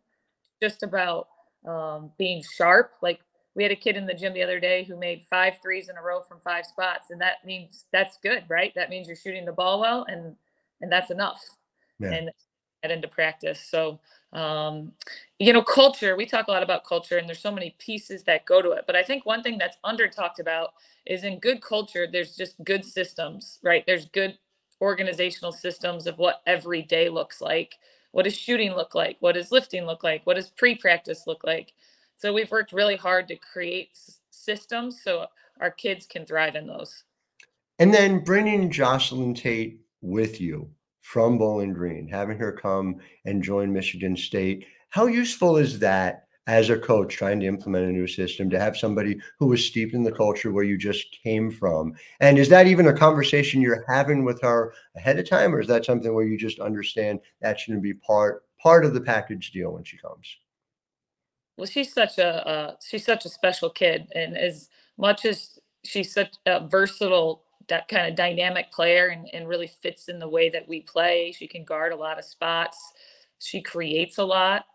just 0.63 0.83
about 0.83 1.29
um, 1.67 2.11
being 2.17 2.43
sharp 2.43 2.93
like 3.03 3.21
we 3.57 3.63
had 3.63 3.73
a 3.73 3.77
kid 3.77 3.97
in 3.97 4.07
the 4.07 4.15
gym 4.15 4.35
the 4.35 4.43
other 4.43 4.61
day 4.61 4.85
who 4.85 4.97
made 4.97 5.25
five 5.29 5.55
threes 5.63 5.89
in 5.89 5.97
a 5.97 6.03
row 6.03 6.21
from 6.21 6.39
five 6.45 6.65
spots 6.65 7.11
and 7.11 7.21
that 7.21 7.45
means 7.45 7.87
that's 7.93 8.19
good 8.23 8.45
right 8.49 8.73
that 8.77 8.91
means 8.91 9.09
you're 9.09 9.17
shooting 9.17 9.45
the 9.45 9.53
ball 9.53 9.81
well 9.81 10.05
and 10.09 10.37
and 10.81 10.93
that's 10.93 11.11
enough 11.11 11.43
yeah. 11.99 12.13
and 12.13 12.31
into 12.91 13.09
practice. 13.09 13.61
So, 13.61 14.01
um, 14.33 14.93
you 15.39 15.53
know, 15.53 15.63
culture, 15.63 16.17
we 16.17 16.27
talk 16.27 16.49
a 16.49 16.51
lot 16.51 16.63
about 16.63 16.85
culture 16.85 17.19
and 17.19 17.29
there's 17.29 17.41
so 17.41 17.53
many 17.53 17.75
pieces 17.79 18.23
that 18.25 18.47
go 18.47 18.63
to 18.63 18.71
it. 18.73 18.85
But 18.87 18.97
I 18.97 19.03
think 19.03 19.27
one 19.27 19.43
thing 19.43 19.59
that's 19.59 19.77
under 19.85 20.09
talked 20.09 20.41
about 20.41 20.71
is 21.07 21.25
in 21.25 21.39
good 21.39 21.63
culture, 21.63 22.07
there's 22.11 22.37
just 22.37 22.63
good 22.65 22.85
systems, 22.85 23.59
right? 23.63 23.85
There's 23.87 24.07
good 24.07 24.39
organizational 24.81 25.53
systems 25.53 26.07
of 26.07 26.19
what 26.19 26.43
every 26.47 26.83
day 26.83 27.09
looks 27.09 27.41
like. 27.41 27.77
What 28.13 28.25
does 28.25 28.37
shooting 28.37 28.73
look 28.73 28.95
like? 28.95 29.17
What 29.21 29.33
does 29.33 29.53
lifting 29.53 29.85
look 29.85 30.03
like? 30.03 30.23
What 30.25 30.37
does 30.37 30.51
pre 30.51 30.75
practice 30.75 31.25
look 31.27 31.45
like? 31.45 31.73
So 32.17 32.33
we've 32.33 32.51
worked 32.51 32.73
really 32.73 32.97
hard 32.97 33.29
to 33.29 33.37
create 33.37 33.91
systems 34.31 35.03
so 35.03 35.27
our 35.61 35.71
kids 35.71 36.07
can 36.07 36.25
thrive 36.25 36.55
in 36.55 36.67
those. 36.67 37.05
And 37.79 37.93
then 37.93 38.25
bringing 38.25 38.71
Jocelyn 38.71 39.35
Tate 39.35 39.81
with 40.01 40.41
you 40.41 40.71
from 41.01 41.39
Bowling 41.39 41.73
Green, 41.73 42.09
having 42.09 42.39
her 42.39 42.53
come 42.53 42.97
and 43.27 43.43
join 43.43 43.73
Michigan 43.73 44.17
State. 44.17 44.67
How 44.89 45.07
useful 45.07 45.57
is 45.57 45.79
that 45.81 46.25
as 46.47 46.71
a 46.71 46.79
coach 46.79 47.15
trying 47.15 47.41
to 47.41 47.47
implement 47.47 47.89
a 47.89 47.93
new 47.93 48.07
system 48.07 48.49
to 48.51 48.59
have 48.59 48.77
somebody 48.77 49.19
who 49.39 49.47
was 49.47 49.65
steeped 49.65 49.95
in 49.95 50.03
the 50.03 50.13
culture 50.13 50.53
where 50.53 50.65
you 50.65 50.79
just 50.79 51.17
came 51.23 51.51
from? 51.51 51.93
And 52.21 52.39
is 52.39 52.49
that 52.49 52.67
even 52.67 52.87
a 52.87 52.93
conversation 52.93 53.61
you're 53.61 53.85
having 53.89 54.25
with 54.25 54.41
her 54.43 54.73
ahead 54.97 55.19
of 55.19 55.29
time, 55.29 55.55
or 55.55 55.61
is 55.61 55.69
that 55.69 55.85
something 55.85 56.15
where 56.15 56.27
you 56.27 56.39
just 56.39 56.61
understand 56.61 57.21
that's 57.43 57.67
going 57.67 57.79
to 57.79 57.83
be 57.83 57.95
part 57.95 58.45
part 58.63 58.85
of 58.85 58.95
the 58.95 59.01
package 59.01 59.53
deal 59.53 59.73
when 59.73 59.85
she 59.85 59.99
comes? 59.99 60.39
Well, 61.59 61.69
she's 61.69 61.95
such 61.95 62.19
a 62.19 62.49
uh, 62.49 62.77
she's 62.87 63.07
such 63.07 63.27
a 63.27 63.31
special 63.31 63.71
kid, 63.71 64.09
and 64.17 64.37
as 64.39 64.71
much 64.99 65.27
as 65.27 65.61
she's 65.85 66.15
such 66.15 66.35
a 66.47 66.67
versatile 66.69 67.45
that 67.71 67.89
kind 67.89 68.09
of 68.11 68.17
dynamic 68.17 68.73
player 68.73 69.09
and, 69.09 69.29
and 69.35 69.49
really 69.49 69.69
fits 69.69 70.11
in 70.11 70.21
the 70.21 70.29
way 70.29 70.51
that 70.51 70.69
we 70.69 70.83
play. 70.83 71.33
She 71.37 71.49
can 71.49 71.65
guard 71.65 71.95
a 71.95 71.97
lot 71.97 72.21
of 72.21 72.27
spots. 72.27 72.79
She 73.41 73.63
creates 73.63 74.19
a 74.19 74.25
lot. 74.27 74.67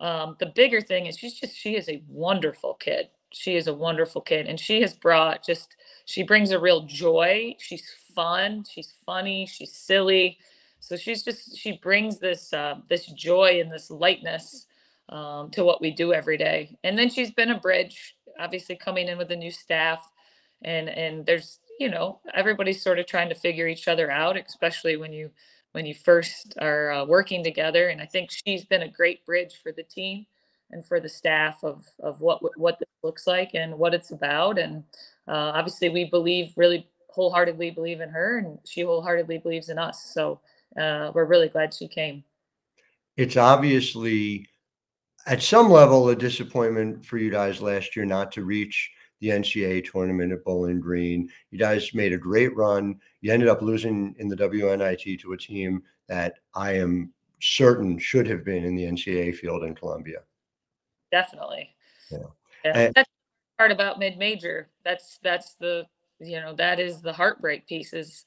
Um, 0.00 0.36
the 0.40 0.46
bigger 0.46 0.80
thing 0.82 1.06
is 1.06 1.18
she's 1.18 1.34
just 1.34 1.56
she 1.56 1.76
is 1.76 1.88
a 1.88 2.02
wonderful 2.08 2.74
kid. 2.74 3.08
she 3.32 3.56
is 3.56 3.68
a 3.68 3.74
wonderful 3.74 4.22
kid, 4.22 4.48
and 4.48 4.60
she 4.60 4.82
has 4.82 4.94
brought 4.94 5.44
just 5.46 5.76
she 6.06 6.22
brings 6.24 6.50
a 6.52 6.60
real 6.60 6.82
joy. 6.86 7.56
She's 7.60 7.88
fun. 8.14 8.64
She's 8.70 8.94
funny. 9.06 9.46
She's 9.46 9.72
silly. 9.72 10.38
So 10.80 10.96
she's 10.96 11.22
just 11.24 11.56
she 11.58 11.78
brings 11.82 12.18
this 12.20 12.52
uh, 12.52 12.76
this 12.90 13.06
joy 13.08 13.60
and 13.60 13.72
this 13.72 13.90
lightness 13.90 14.66
um, 15.12 15.50
to 15.50 15.62
what 15.62 15.80
we 15.80 15.90
do 15.90 16.12
every 16.12 16.38
day. 16.38 16.76
And 16.82 16.98
then 16.98 17.10
she's 17.10 17.30
been 17.30 17.50
a 17.50 17.60
bridge, 17.60 18.16
obviously 18.40 18.76
coming 18.76 19.08
in 19.08 19.18
with 19.18 19.30
a 19.30 19.36
new 19.36 19.50
staff, 19.50 20.10
and 20.64 20.88
and 20.88 21.26
there's 21.26 21.60
you 21.78 21.90
know 21.90 22.20
everybody's 22.34 22.82
sort 22.82 22.98
of 22.98 23.06
trying 23.06 23.28
to 23.28 23.34
figure 23.34 23.68
each 23.68 23.88
other 23.88 24.10
out, 24.10 24.36
especially 24.36 24.96
when 24.96 25.12
you 25.12 25.30
when 25.72 25.84
you 25.86 25.94
first 25.94 26.54
are 26.60 26.90
uh, 26.92 27.04
working 27.04 27.44
together. 27.44 27.88
And 27.88 28.00
I 28.00 28.06
think 28.06 28.30
she's 28.30 28.64
been 28.64 28.82
a 28.82 28.88
great 28.88 29.24
bridge 29.26 29.60
for 29.62 29.70
the 29.70 29.82
team 29.82 30.26
and 30.70 30.84
for 30.84 30.98
the 30.98 31.08
staff 31.10 31.62
of 31.62 31.86
of 32.00 32.22
what 32.22 32.40
what 32.58 32.78
this 32.78 32.88
looks 33.02 33.26
like 33.26 33.50
and 33.52 33.78
what 33.78 33.94
it's 33.94 34.12
about. 34.12 34.58
And 34.58 34.84
uh, 35.28 35.52
obviously, 35.54 35.90
we 35.90 36.06
believe 36.06 36.54
really 36.56 36.88
wholeheartedly 37.10 37.72
believe 37.72 38.00
in 38.00 38.08
her, 38.08 38.38
and 38.38 38.58
she 38.66 38.80
wholeheartedly 38.80 39.38
believes 39.38 39.68
in 39.68 39.78
us. 39.78 40.10
So 40.14 40.40
uh, 40.80 41.12
we're 41.14 41.26
really 41.26 41.48
glad 41.50 41.74
she 41.74 41.86
came. 41.86 42.24
It's 43.18 43.36
obviously 43.36 44.48
at 45.26 45.42
some 45.42 45.70
level 45.70 46.08
a 46.08 46.16
disappointment 46.16 47.04
for 47.04 47.18
you 47.18 47.30
guys 47.30 47.62
last 47.62 47.94
year 47.96 48.04
not 48.04 48.32
to 48.32 48.44
reach 48.44 48.90
the 49.20 49.28
NCAA 49.28 49.88
tournament 49.88 50.32
at 50.32 50.44
Bowling 50.44 50.80
Green. 50.80 51.28
You 51.50 51.58
guys 51.58 51.94
made 51.94 52.12
a 52.12 52.18
great 52.18 52.54
run. 52.56 53.00
You 53.20 53.32
ended 53.32 53.48
up 53.48 53.62
losing 53.62 54.16
in 54.18 54.28
the 54.28 54.36
WNIT 54.36 55.20
to 55.20 55.32
a 55.32 55.36
team 55.36 55.82
that 56.08 56.34
I 56.54 56.72
am 56.72 57.12
certain 57.40 57.98
should 57.98 58.26
have 58.26 58.44
been 58.44 58.64
in 58.64 58.74
the 58.74 58.84
NCAA 58.84 59.36
field 59.36 59.62
in 59.62 59.74
Columbia. 59.76 60.18
Definitely. 61.12 61.74
Yeah. 62.10 62.18
yeah. 62.64 62.78
And- 62.78 62.94
that's 62.94 63.08
the 63.08 63.58
part 63.58 63.70
about 63.70 64.00
mid 64.00 64.18
major. 64.18 64.68
That's 64.84 65.18
that's 65.22 65.54
the 65.54 65.86
you 66.18 66.40
know 66.40 66.54
that 66.54 66.80
is 66.80 67.00
the 67.00 67.12
heartbreak 67.12 67.66
piece. 67.66 67.92
Is 67.92 68.24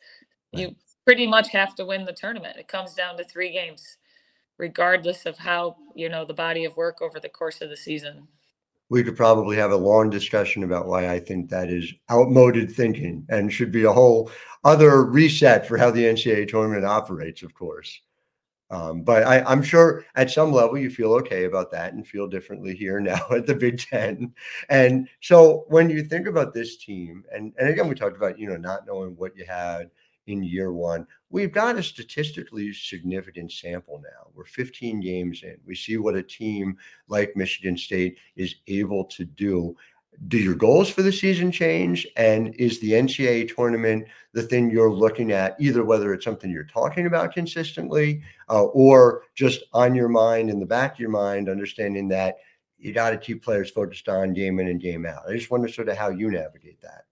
you 0.54 0.76
pretty 1.06 1.28
much 1.28 1.50
have 1.50 1.76
to 1.76 1.86
win 1.86 2.06
the 2.06 2.14
tournament. 2.14 2.58
It 2.58 2.68
comes 2.68 2.94
down 2.94 3.18
to 3.18 3.24
three 3.24 3.52
games, 3.52 3.98
regardless 4.58 5.26
of 5.26 5.38
how 5.38 5.76
you 5.96 6.10
know 6.10 6.26
the 6.26 6.34
body 6.34 6.66
of 6.66 6.78
work 6.78 7.02
over 7.02 7.20
the 7.20 7.30
course 7.30 7.62
of 7.62 7.70
the 7.70 7.78
season. 7.78 8.28
We 8.90 9.04
could 9.04 9.18
probably 9.18 9.58
have 9.58 9.72
a 9.72 9.78
long 9.78 10.12
discussion 10.12 10.64
about 10.64 10.86
why 10.86 11.10
I 11.10 11.20
think 11.20 11.50
that 11.50 11.70
is 11.70 11.92
outmoded 12.12 12.72
thinking 12.72 13.26
and 13.30 13.52
should 13.52 13.72
be 13.72 13.84
a 13.84 13.92
whole 13.92 14.30
other 14.64 15.04
reset 15.04 15.68
for 15.68 15.78
how 15.78 15.90
the 15.90 16.04
NCAA 16.04 16.48
tournament 16.48 16.86
operates, 16.86 17.42
of 17.42 17.54
course. 17.56 18.02
Um, 18.72 19.04
but 19.04 19.24
I, 19.24 19.42
I'm 19.44 19.62
sure 19.62 20.06
at 20.16 20.32
some 20.32 20.52
level 20.52 20.78
you 20.78 20.90
feel 20.90 21.14
okay 21.14 21.46
about 21.46 21.72
that 21.72 21.94
and 21.94 22.06
feel 22.06 22.28
differently 22.28 22.76
here 22.76 23.00
now 23.02 23.26
at 23.32 23.46
the 23.46 23.56
Big 23.56 23.80
Ten. 23.80 24.34
And 24.70 25.08
so 25.22 25.66
when 25.68 25.90
you 25.90 26.04
think 26.04 26.28
about 26.28 26.54
this 26.54 26.78
team, 26.78 27.24
and, 27.32 27.54
and 27.58 27.70
again, 27.70 27.88
we 27.88 27.96
talked 27.96 28.18
about, 28.18 28.40
you 28.40 28.48
know, 28.48 28.58
not 28.58 28.86
knowing 28.88 29.16
what 29.18 29.36
you 29.36 29.46
had 29.46 29.90
in 30.28 30.44
year 30.44 30.74
one, 30.74 31.06
we've 31.30 31.52
got 31.52 31.78
a 31.78 31.84
statistically 31.84 32.74
significant 32.74 33.52
sample 33.52 34.02
now. 34.04 34.32
We're 34.34 34.46
15 34.46 35.00
games 35.00 35.44
in. 35.44 35.58
We 35.66 35.76
see 35.76 35.98
what 35.98 36.16
a 36.16 36.24
team 36.24 36.78
like 37.08 37.36
Michigan 37.36 37.78
State 37.78 38.18
is 38.36 38.56
able 38.68 39.06
to 39.06 39.26
do 39.26 39.76
do 40.28 40.38
your 40.38 40.56
goals 40.56 40.90
for 40.90 41.02
the 41.02 41.12
season 41.12 41.52
change? 41.52 42.08
And 42.16 42.56
is 42.56 42.80
the 42.80 42.94
NCAA 42.94 43.54
tournament 43.54 44.08
the 44.34 44.44
thing 44.44 44.70
you're 44.70 44.92
looking 44.92 45.32
at, 45.32 45.56
either 45.60 45.84
whether 45.84 46.14
it's 46.14 46.26
something 46.26 46.50
you're 46.50 46.64
talking 46.64 47.06
about 47.06 47.34
consistently 47.34 48.22
uh, 48.50 48.66
or 48.66 49.24
just 49.36 49.64
on 49.74 49.96
your 49.96 50.10
mind, 50.10 50.50
in 50.50 50.60
the 50.60 50.66
back 50.66 50.94
of 50.94 51.00
your 51.00 51.10
mind, 51.10 51.50
understanding 51.50 52.08
that 52.10 52.38
you 52.78 52.94
got 52.94 53.12
to 53.12 53.18
keep 53.18 53.44
players 53.44 53.70
focused 53.70 54.10
on 54.10 54.34
game 54.34 54.60
in 54.60 54.68
and 54.68 54.82
game 54.82 55.06
out? 55.06 55.24
I 55.28 55.34
just 55.34 55.52
wonder 55.52 55.68
sort 55.68 55.90
of 55.90 55.98
how 55.98 56.10
you 56.10 56.32
navigate 56.32 56.82
that. 56.82 57.06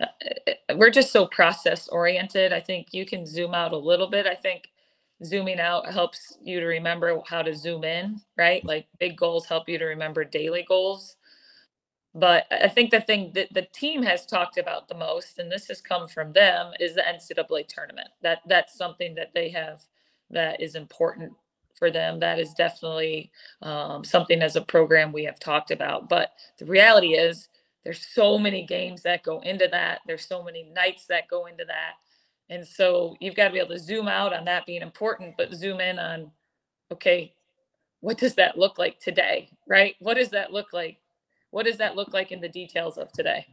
Uh, 0.00 0.06
we're 0.76 0.90
just 0.90 1.12
so 1.12 1.26
process 1.26 1.88
oriented. 1.88 2.52
I 2.52 2.60
think 2.60 2.88
you 2.92 3.06
can 3.06 3.26
zoom 3.26 3.54
out 3.54 3.72
a 3.72 3.78
little 3.78 4.08
bit. 4.08 4.26
I 4.26 4.36
think 4.36 4.70
zooming 5.24 5.60
out 5.60 5.92
helps 5.92 6.38
you 6.42 6.60
to 6.60 6.66
remember 6.66 7.20
how 7.26 7.42
to 7.42 7.54
zoom 7.56 7.84
in, 7.84 8.20
right? 8.38 8.64
Like 8.64 8.88
big 9.00 9.16
goals 9.16 9.46
help 9.46 9.68
you 9.68 9.78
to 9.78 9.86
remember 9.86 10.24
daily 10.24 10.64
goals 10.68 11.08
but 12.14 12.46
I 12.50 12.68
think 12.68 12.90
the 12.90 13.00
thing 13.00 13.32
that 13.34 13.52
the 13.54 13.68
team 13.72 14.02
has 14.02 14.26
talked 14.26 14.58
about 14.58 14.88
the 14.88 14.96
most, 14.96 15.38
and 15.38 15.50
this 15.50 15.68
has 15.68 15.80
come 15.80 16.08
from 16.08 16.32
them, 16.32 16.72
is 16.80 16.94
the 16.94 17.02
NCAA 17.02 17.68
tournament. 17.68 18.08
That 18.22 18.40
that's 18.46 18.76
something 18.76 19.14
that 19.14 19.32
they 19.34 19.50
have 19.50 19.82
that 20.30 20.60
is 20.60 20.74
important 20.74 21.32
for 21.78 21.90
them. 21.90 22.18
That 22.18 22.40
is 22.40 22.52
definitely 22.54 23.30
um, 23.62 24.02
something 24.04 24.42
as 24.42 24.56
a 24.56 24.60
program 24.60 25.12
we 25.12 25.24
have 25.24 25.38
talked 25.38 25.70
about. 25.70 26.08
But 26.08 26.32
the 26.58 26.66
reality 26.66 27.14
is, 27.14 27.48
there's 27.84 28.06
so 28.14 28.38
many 28.38 28.66
games 28.66 29.02
that 29.02 29.22
go 29.22 29.40
into 29.40 29.68
that. 29.70 30.00
There's 30.06 30.26
so 30.26 30.42
many 30.42 30.70
nights 30.74 31.06
that 31.06 31.28
go 31.28 31.46
into 31.46 31.64
that, 31.66 31.94
and 32.48 32.66
so 32.66 33.16
you've 33.20 33.36
got 33.36 33.48
to 33.48 33.52
be 33.54 33.58
able 33.58 33.70
to 33.70 33.78
zoom 33.78 34.08
out 34.08 34.32
on 34.32 34.44
that 34.46 34.66
being 34.66 34.82
important, 34.82 35.34
but 35.38 35.54
zoom 35.54 35.80
in 35.80 35.98
on, 35.98 36.30
okay, 36.92 37.34
what 38.00 38.18
does 38.18 38.34
that 38.34 38.58
look 38.58 38.78
like 38.78 38.98
today, 38.98 39.50
right? 39.68 39.94
What 40.00 40.14
does 40.14 40.30
that 40.30 40.52
look 40.52 40.72
like 40.72 40.98
what 41.50 41.66
does 41.66 41.76
that 41.78 41.96
look 41.96 42.12
like 42.12 42.32
in 42.32 42.40
the 42.40 42.48
details 42.48 42.96
of 42.96 43.12
today? 43.12 43.46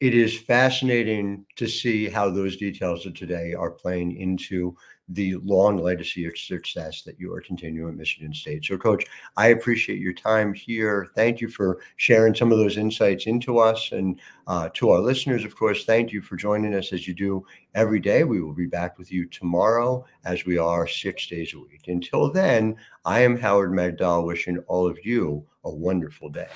It 0.00 0.14
is 0.14 0.38
fascinating 0.38 1.44
to 1.56 1.66
see 1.66 2.08
how 2.08 2.30
those 2.30 2.56
details 2.56 3.04
of 3.04 3.14
today 3.14 3.52
are 3.54 3.70
playing 3.70 4.16
into 4.16 4.76
the 5.08 5.36
long 5.36 5.78
legacy 5.78 6.26
of 6.26 6.36
success 6.36 7.02
that 7.02 7.18
you 7.18 7.32
are 7.32 7.40
continuing 7.40 7.90
at 7.90 7.96
Michigan 7.96 8.34
State. 8.34 8.64
So, 8.64 8.76
Coach, 8.76 9.04
I 9.36 9.48
appreciate 9.48 10.00
your 10.00 10.12
time 10.12 10.52
here. 10.52 11.08
Thank 11.14 11.40
you 11.40 11.48
for 11.48 11.78
sharing 11.96 12.34
some 12.34 12.52
of 12.52 12.58
those 12.58 12.76
insights 12.76 13.26
into 13.26 13.58
us 13.58 13.92
and 13.92 14.20
uh, 14.46 14.68
to 14.74 14.90
our 14.90 15.00
listeners. 15.00 15.44
Of 15.44 15.56
course, 15.56 15.84
thank 15.84 16.12
you 16.12 16.20
for 16.20 16.36
joining 16.36 16.74
us 16.74 16.92
as 16.92 17.08
you 17.08 17.14
do 17.14 17.44
every 17.74 18.00
day. 18.00 18.24
We 18.24 18.42
will 18.42 18.52
be 18.52 18.66
back 18.66 18.98
with 18.98 19.10
you 19.10 19.24
tomorrow, 19.26 20.04
as 20.24 20.44
we 20.44 20.58
are 20.58 20.86
six 20.86 21.26
days 21.26 21.54
a 21.54 21.58
week. 21.58 21.88
Until 21.88 22.30
then, 22.30 22.76
I 23.04 23.20
am 23.20 23.38
Howard 23.38 23.72
Megdal, 23.72 24.26
wishing 24.26 24.58
all 24.66 24.86
of 24.86 25.04
you 25.04 25.46
a 25.64 25.70
wonderful 25.70 26.28
day. 26.28 26.48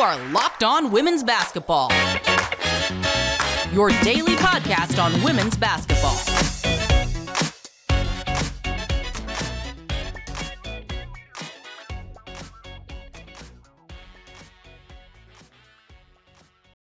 Are 0.00 0.16
Locked 0.30 0.62
On 0.62 0.90
Women's 0.90 1.22
Basketball, 1.22 1.90
your 3.70 3.90
daily 4.02 4.34
podcast 4.36 5.02
on 5.02 5.22
women's 5.22 5.58
basketball. 5.58 6.29